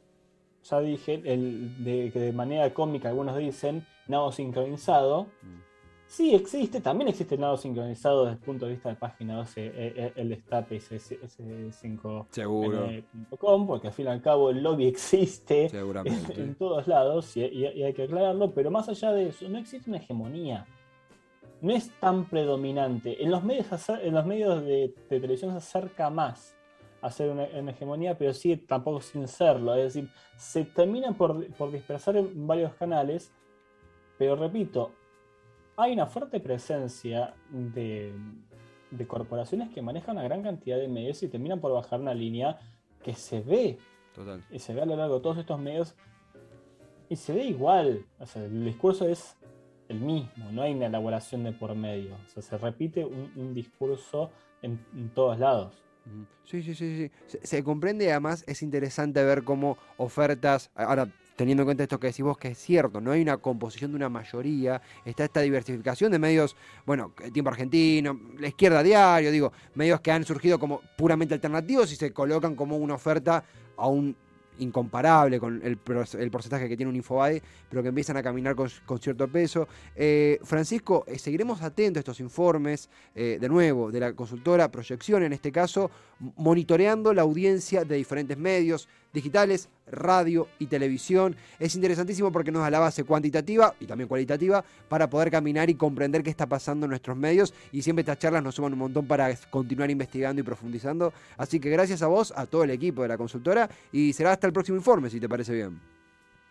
ya 0.63 0.79
dije, 0.79 1.21
el, 1.23 1.83
de, 1.83 2.11
que 2.11 2.19
de 2.19 2.33
manera 2.33 2.73
cómica 2.73 3.09
algunos 3.09 3.37
dicen 3.37 3.85
nado 4.07 4.31
sincronizado. 4.31 5.27
Mm. 5.41 5.67
Sí 6.07 6.33
existe, 6.33 6.79
también 6.79 7.09
existe 7.09 7.35
el 7.35 7.41
nado 7.41 7.57
sincronizado 7.57 8.23
desde 8.23 8.37
el 8.37 8.43
punto 8.43 8.65
de 8.65 8.71
vista 8.71 8.87
de 8.87 8.95
página 8.95 9.35
12, 9.35 9.65
eh, 9.65 9.71
eh, 9.75 10.13
el 10.15 10.29
destape 10.29 10.77
S5.com, 10.77 13.67
porque 13.67 13.87
al 13.87 13.93
fin 13.93 14.05
y 14.05 14.09
al 14.09 14.21
cabo 14.21 14.49
el 14.49 14.63
lobby 14.63 14.87
existe 14.87 15.65
en, 15.65 16.55
todos 16.55 16.87
lados 16.87 17.35
y, 17.35 17.43
hay 17.43 17.93
que 17.93 18.03
aclararlo, 18.03 18.53
pero 18.53 18.71
más 18.71 18.87
allá 18.87 19.11
de 19.11 19.27
eso, 19.29 19.49
no 19.49 19.57
existe 19.57 19.89
una 19.89 19.99
hegemonía. 19.99 20.65
No 21.59 21.73
es 21.73 21.91
tan 21.99 22.29
predominante. 22.29 23.21
En 23.21 23.31
los 23.31 23.43
medios, 23.43 23.67
en 23.89 24.13
los 24.13 24.25
medios 24.25 24.63
de 24.63 24.93
televisión 25.09 25.51
se 25.51 25.57
acerca 25.57 26.09
más 26.09 26.56
hacer 27.01 27.29
una, 27.29 27.43
hegemonía, 27.43 28.17
pero 28.17 28.33
sí 28.33 28.55
tampoco 28.57 29.01
sin 29.01 29.27
serlo. 29.27 29.75
Es 29.75 29.93
decir, 29.93 30.09
se 30.35 30.65
terminan 30.65 31.15
por, 31.15 31.39
dispersar 31.71 32.17
en 32.17 32.47
varios 32.47 32.73
canales, 32.75 33.31
pero 34.17 34.35
repito, 34.35 34.91
hay 35.75 35.93
una 35.93 36.07
fuerte 36.07 36.39
presencia 36.39 37.33
de, 37.51 38.13
corporaciones 39.07 39.69
que 39.69 39.81
manejan 39.81 40.17
una 40.17 40.23
gran 40.23 40.41
cantidad 40.41 40.77
de 40.77 40.87
medios 40.87 41.21
y 41.23 41.27
terminan 41.27 41.59
por 41.59 41.73
bajar 41.73 41.99
una 41.99 42.13
línea 42.13 42.59
que 43.03 43.13
se 43.13 43.41
ve. 43.41 43.77
Y 44.51 44.57
se 44.57 44.73
ve 44.73 44.81
a 44.81 44.85
lo 44.85 44.95
largo 44.95 45.15
de 45.15 45.21
todos 45.21 45.37
estos 45.37 45.59
medios 45.59 45.95
y 47.07 47.15
se 47.15 47.33
ve 47.33 47.43
igual. 47.43 48.05
O 48.19 48.25
sea, 48.25 48.43
el 48.43 48.65
discurso 48.65 49.07
es 49.07 49.37
el 49.87 49.99
mismo, 49.99 50.51
no 50.51 50.63
hay 50.63 50.73
una 50.73 50.87
elaboración 50.87 51.43
de 51.43 51.51
por 51.51 51.75
medio. 51.75 52.15
O 52.25 52.29
sea, 52.29 52.41
se 52.41 52.57
repite 52.57 53.05
un, 53.05 53.53
discurso 53.53 54.31
en 54.63 55.11
todos 55.13 55.37
lados. 55.37 55.86
Sí, 56.45 56.63
sí, 56.63 56.75
sí, 56.75 57.11
sí. 57.27 57.37
Se, 57.43 57.63
comprende 57.63 58.09
además 58.09 58.43
es 58.47 58.61
interesante 58.61 59.23
ver 59.23 59.43
cómo 59.43 59.77
ofertas, 59.97 60.71
ahora 60.75 61.11
teniendo 61.35 61.63
en 61.63 61.67
cuenta 61.67 61.83
esto 61.83 61.99
que 61.99 62.07
decís 62.07 62.23
vos, 62.23 62.37
que 62.37 62.49
es 62.49 62.57
cierto, 62.57 62.99
no 62.99 63.11
hay 63.11 63.21
una 63.21 63.37
composición 63.37 63.91
de 63.91 63.97
una 63.97 64.09
mayoría, 64.09 64.81
está 65.05 65.25
esta 65.25 65.41
diversificación 65.41 66.11
de 66.11 66.19
medios, 66.19 66.55
bueno, 66.85 67.13
Tiempo 67.31 67.51
Argentino, 67.51 68.19
la 68.39 68.47
izquierda 68.47 68.81
diario, 68.81 69.31
digo, 69.31 69.51
medios 69.75 70.01
que 70.01 70.11
han 70.11 70.23
surgido 70.23 70.57
como 70.57 70.81
puramente 70.97 71.35
alternativos 71.35 71.91
y 71.91 71.95
se 71.95 72.11
colocan 72.11 72.55
como 72.55 72.77
una 72.77 72.95
oferta 72.95 73.43
a 73.75 73.87
un 73.87 74.15
incomparable 74.59 75.39
con 75.39 75.61
el, 75.63 75.77
porcentaje 75.77 76.67
que 76.67 76.77
tiene 76.77 76.89
un 76.89 76.95
Infobae, 76.95 77.41
pero 77.69 77.81
que 77.81 77.89
empiezan 77.89 78.17
a 78.17 78.23
caminar 78.23 78.55
con, 78.55 78.69
cierto 78.99 79.27
peso. 79.27 79.67
Eh, 79.95 80.39
Francisco, 80.43 81.03
eh, 81.07 81.19
seguiremos 81.19 81.61
atentos 81.61 81.97
a 81.97 82.01
estos 82.01 82.19
informes, 82.19 82.89
eh, 83.15 83.37
de 83.39 83.49
nuevo, 83.49 83.91
de 83.91 83.99
la 83.99 84.13
consultora 84.13 84.69
Proyección, 84.69 85.23
en 85.23 85.33
este 85.33 85.51
caso, 85.51 85.91
monitoreando 86.19 87.13
la 87.13 87.21
audiencia 87.21 87.83
de 87.83 87.95
diferentes 87.95 88.37
medios 88.37 88.87
digitales, 89.17 89.69
radio 89.87 90.47
y 90.59 90.67
televisión. 90.67 91.35
Es 91.59 91.75
interesantísimo 91.75 92.31
porque 92.31 92.51
nos 92.51 92.61
da 92.61 92.69
la 92.69 92.79
base 92.79 93.03
cuantitativa 93.03 93.73
y 93.79 93.85
también 93.85 94.07
cualitativa 94.07 94.63
para 94.87 95.09
poder 95.09 95.31
caminar 95.31 95.69
y 95.69 95.75
comprender 95.75 96.23
qué 96.23 96.29
está 96.29 96.45
pasando 96.45 96.85
en 96.85 96.91
nuestros 96.91 97.17
medios 97.17 97.53
y 97.71 97.81
siempre 97.81 98.01
estas 98.01 98.19
charlas 98.19 98.43
nos 98.43 98.55
suman 98.55 98.73
un 98.73 98.79
montón 98.79 99.07
para 99.07 99.35
continuar 99.49 99.89
investigando 99.89 100.39
y 100.39 100.43
profundizando. 100.43 101.13
Así 101.35 101.59
que 101.59 101.69
gracias 101.69 102.01
a 102.01 102.07
vos, 102.07 102.31
a 102.35 102.45
todo 102.45 102.63
el 102.63 102.69
equipo 102.69 103.01
de 103.01 103.07
la 103.07 103.17
consultora 103.17 103.69
y 103.91 104.13
será 104.13 104.33
hasta 104.33 104.47
el 104.47 104.53
próximo 104.53 104.77
informe 104.77 105.09
si 105.09 105.19
te 105.19 105.27
parece 105.27 105.53
bien. 105.53 105.81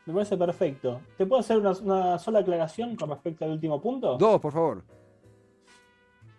Me 0.06 0.14
parece 0.14 0.36
perfecto. 0.36 1.00
¿Te 1.16 1.26
puedo 1.26 1.40
hacer 1.40 1.58
una, 1.58 2.18
sola 2.18 2.40
aclaración 2.40 2.96
con 2.96 3.10
respecto 3.10 3.44
al 3.44 3.52
último 3.52 3.80
punto? 3.80 4.16
Dos, 4.16 4.40
por 4.40 4.52
favor. 4.52 4.82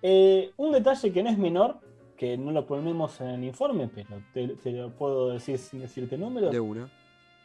Eh, 0.01 0.51
un 0.57 0.71
detalle 0.71 1.11
que 1.11 1.23
no 1.23 1.29
es 1.29 1.37
menor 1.37 1.79
que 2.17 2.37
no 2.37 2.51
lo 2.51 2.65
ponemos 2.65 3.21
en 3.21 3.27
el 3.27 3.43
informe, 3.43 3.89
pero 3.93 4.21
te, 4.33 4.71
lo 4.71 4.91
puedo 4.91 5.29
decir 5.29 5.57
sin 5.57 5.81
decirte 5.81 6.17
números. 6.17 6.51
De 6.51 6.59
una. 6.59 6.89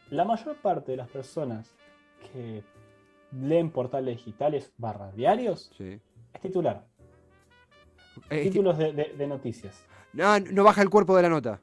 La 0.09 0.25
mayor 0.25 0.57
parte 0.57 0.91
de 0.91 0.97
las 0.97 1.09
personas 1.09 1.73
que 2.31 2.63
leen 3.31 3.69
portales 3.69 4.17
digitales 4.17 4.73
barra 4.77 5.11
diarios 5.11 5.71
es 5.79 6.41
titular. 6.41 6.85
Títulos 8.29 8.77
de, 8.77 9.27
noticias. 9.27 9.85
No, 10.11 10.39
no 10.39 10.63
baja 10.63 10.81
el 10.81 10.89
cuerpo 10.89 11.15
de 11.15 11.21
la 11.21 11.29
nota. 11.29 11.61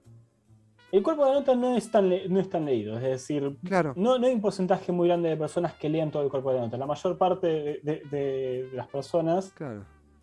El 0.91 1.05
cuerpo 1.05 1.25
de 1.25 1.31
la 1.31 1.39
nota 1.39 1.55
no 1.55 1.77
es 1.77 1.89
tan, 1.91 2.09
no 2.09 2.41
es 2.41 2.51
tan 2.51 2.65
leído, 2.65 2.97
es 2.97 3.03
decir, 3.03 3.57
claro. 3.65 3.93
no, 3.97 4.19
no, 4.19 4.27
hay 4.27 4.35
un 4.35 4.41
porcentaje 4.41 4.91
muy 4.91 5.07
grande 5.07 5.29
de 5.29 5.37
personas 5.37 5.75
que 5.75 5.89
leen 5.89 6.11
todo 6.11 6.25
el 6.25 6.31
cuerpo 6.31 6.51
de 6.51 6.57
la 6.57 6.65
nota. 6.65 6.77
La 6.77 6.87
mayor 6.87 7.17
parte 7.17 7.81
de, 7.85 8.69
las 8.73 8.89
personas 8.89 9.55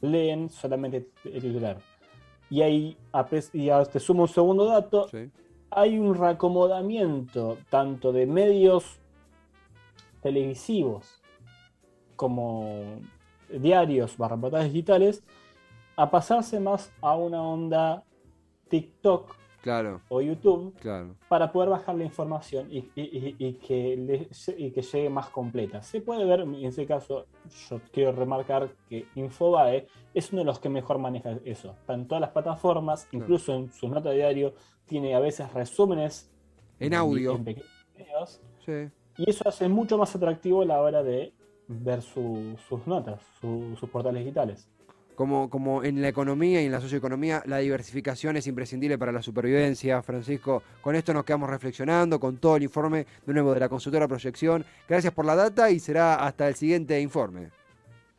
leen 0.02 0.50
solamente 0.50 1.10
el 1.24 1.42
titular. 1.42 1.78
Y 2.50 2.62
ahí, 2.62 2.98
y 3.54 3.70
te 3.92 4.00
sumo 4.00 4.24
un 4.24 4.28
segundo 4.28 4.66
dato, 4.66 5.08
hay 5.70 6.00
un 6.00 6.16
reacomodamiento 6.16 7.58
tanto 7.70 8.12
de 8.12 8.26
medios 8.26 9.00
televisivos 10.22 11.22
como 12.16 12.82
diarios 13.50 14.18
barra 14.18 14.38
portales 14.38 14.74
digitales 14.74 15.24
a 15.96 16.10
pasarse 16.10 16.60
más 16.60 16.92
a 17.02 17.16
una 17.16 17.42
onda 17.42 18.04
TikTok 18.70 19.36
claro, 19.68 20.00
o 20.08 20.22
YouTube 20.22 20.74
claro. 20.80 21.16
para 21.28 21.52
poder 21.52 21.70
bajar 21.70 21.96
la 21.96 22.06
información 22.06 22.68
y, 22.72 22.78
y- 22.96 23.02
y- 23.02 23.36
y 23.38 23.54
que 23.56 23.98
le- 23.98 24.30
y 24.58 24.72
que 24.72 24.82
llegue 24.82 25.10
más 25.10 25.30
completa. 25.30 25.82
Se 25.84 26.00
puede 26.00 26.24
ver, 26.24 26.40
en 26.42 26.56
ese 26.56 26.86
caso, 26.86 27.26
yo 27.70 27.82
quiero 27.92 28.14
remarcar 28.14 28.70
que 28.88 29.06
Infobae 29.16 29.88
es 30.14 30.32
uno 30.32 30.40
de 30.42 30.46
los 30.46 30.60
que 30.60 30.70
mejor 30.70 31.00
maneja 31.00 31.38
eso. 31.44 31.72
Está 31.82 31.96
en 31.96 32.08
todas 32.08 32.22
las 32.22 32.30
plataformas, 32.32 33.06
Claro. 33.06 33.26
incluso 33.26 33.54
en 33.56 33.72
su 33.74 33.90
nota 33.90 34.10
de 34.12 34.16
diario, 34.18 34.54
tiene 34.86 35.14
a 35.16 35.20
veces 35.20 35.52
resúmenes 35.54 36.32
En 36.80 36.94
audio. 36.94 37.34
en 37.36 37.44
pequeños 37.44 37.70
videos, 37.98 38.42
Sí. 38.66 38.90
y 39.18 39.30
eso 39.30 39.50
hace 39.50 39.68
mucho 39.68 39.98
más 39.98 40.16
atractivo 40.16 40.64
la 40.64 40.80
hora 40.82 41.04
de 41.04 41.34
ver 41.68 42.02
su- 42.02 42.56
sus 42.70 42.88
notas, 42.88 43.22
su- 43.42 43.76
sus 43.78 43.90
portales 43.90 44.24
digitales. 44.24 44.70
Como, 45.18 45.50
como 45.50 45.84
en 45.84 46.00
la 46.00 46.10
economía 46.10 46.62
y 46.62 46.68
en 46.68 46.72
la 46.72 46.80
socioeconomía, 46.80 47.42
la 47.48 47.58
diversificación 47.58 48.38
es 48.38 48.46
imprescindible 48.46 49.00
para 49.00 49.12
la 49.12 49.24
supervivencia, 49.24 50.04
Francisco. 50.04 50.62
Con 50.80 50.96
esto 50.96 51.12
nos 51.12 51.26
quedamos 51.26 51.50
reflexionando, 51.50 52.20
con 52.20 52.38
todo 52.38 52.58
el 52.58 52.62
informe 52.62 53.08
de 53.26 53.34
nuevo 53.34 53.52
de 53.56 53.60
la 53.60 53.68
consultora 53.68 54.08
Proyección. 54.08 54.64
Gracias 54.88 55.12
por 55.12 55.26
la 55.26 55.36
data 55.36 55.72
y 55.72 55.80
será 55.80 56.24
hasta 56.24 56.48
el 56.48 56.54
siguiente 56.54 57.02
informe. 57.02 57.50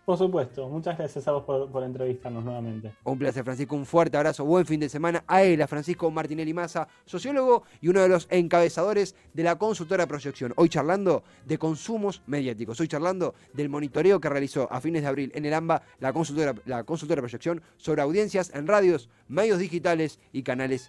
Por 0.08 0.16
supuesto, 0.16 0.70
muchas 0.70 0.96
gracias 0.96 1.28
a 1.28 1.32
vos 1.32 1.44
por, 1.44 1.70
por 1.70 1.84
entrevistarnos 1.84 2.42
nuevamente. 2.42 2.94
Un 3.04 3.18
placer, 3.18 3.44
Francisco. 3.44 3.76
Un 3.76 3.84
fuerte 3.84 4.16
abrazo. 4.16 4.42
Buen 4.42 4.64
fin 4.64 4.80
de 4.80 4.88
semana 4.88 5.22
a 5.26 5.42
él, 5.42 5.60
a 5.60 5.66
Francisco 5.66 6.10
Martinelli 6.10 6.54
Massa, 6.54 6.88
sociólogo 7.04 7.64
y 7.82 7.88
uno 7.88 8.00
de 8.00 8.08
los 8.08 8.26
encabezadores 8.30 9.14
de 9.34 9.42
la 9.42 9.58
consultora 9.58 10.06
Proyección. 10.06 10.54
Hoy 10.56 10.70
charlando 10.70 11.24
de 11.44 11.58
consumos 11.58 12.22
mediáticos. 12.26 12.80
Hoy 12.80 12.88
charlando 12.88 13.34
del 13.52 13.68
monitoreo 13.68 14.18
que 14.18 14.30
realizó 14.30 14.66
a 14.72 14.80
fines 14.80 15.02
de 15.02 15.08
abril 15.08 15.30
en 15.34 15.44
el 15.44 15.52
AMBA 15.52 15.82
la 16.00 16.14
consultora, 16.14 16.54
la 16.64 16.84
consultora 16.84 17.20
Proyección 17.20 17.60
sobre 17.76 18.00
audiencias 18.00 18.50
en 18.54 18.66
radios, 18.66 19.10
medios 19.28 19.58
digitales 19.58 20.20
y 20.32 20.42
canales 20.42 20.88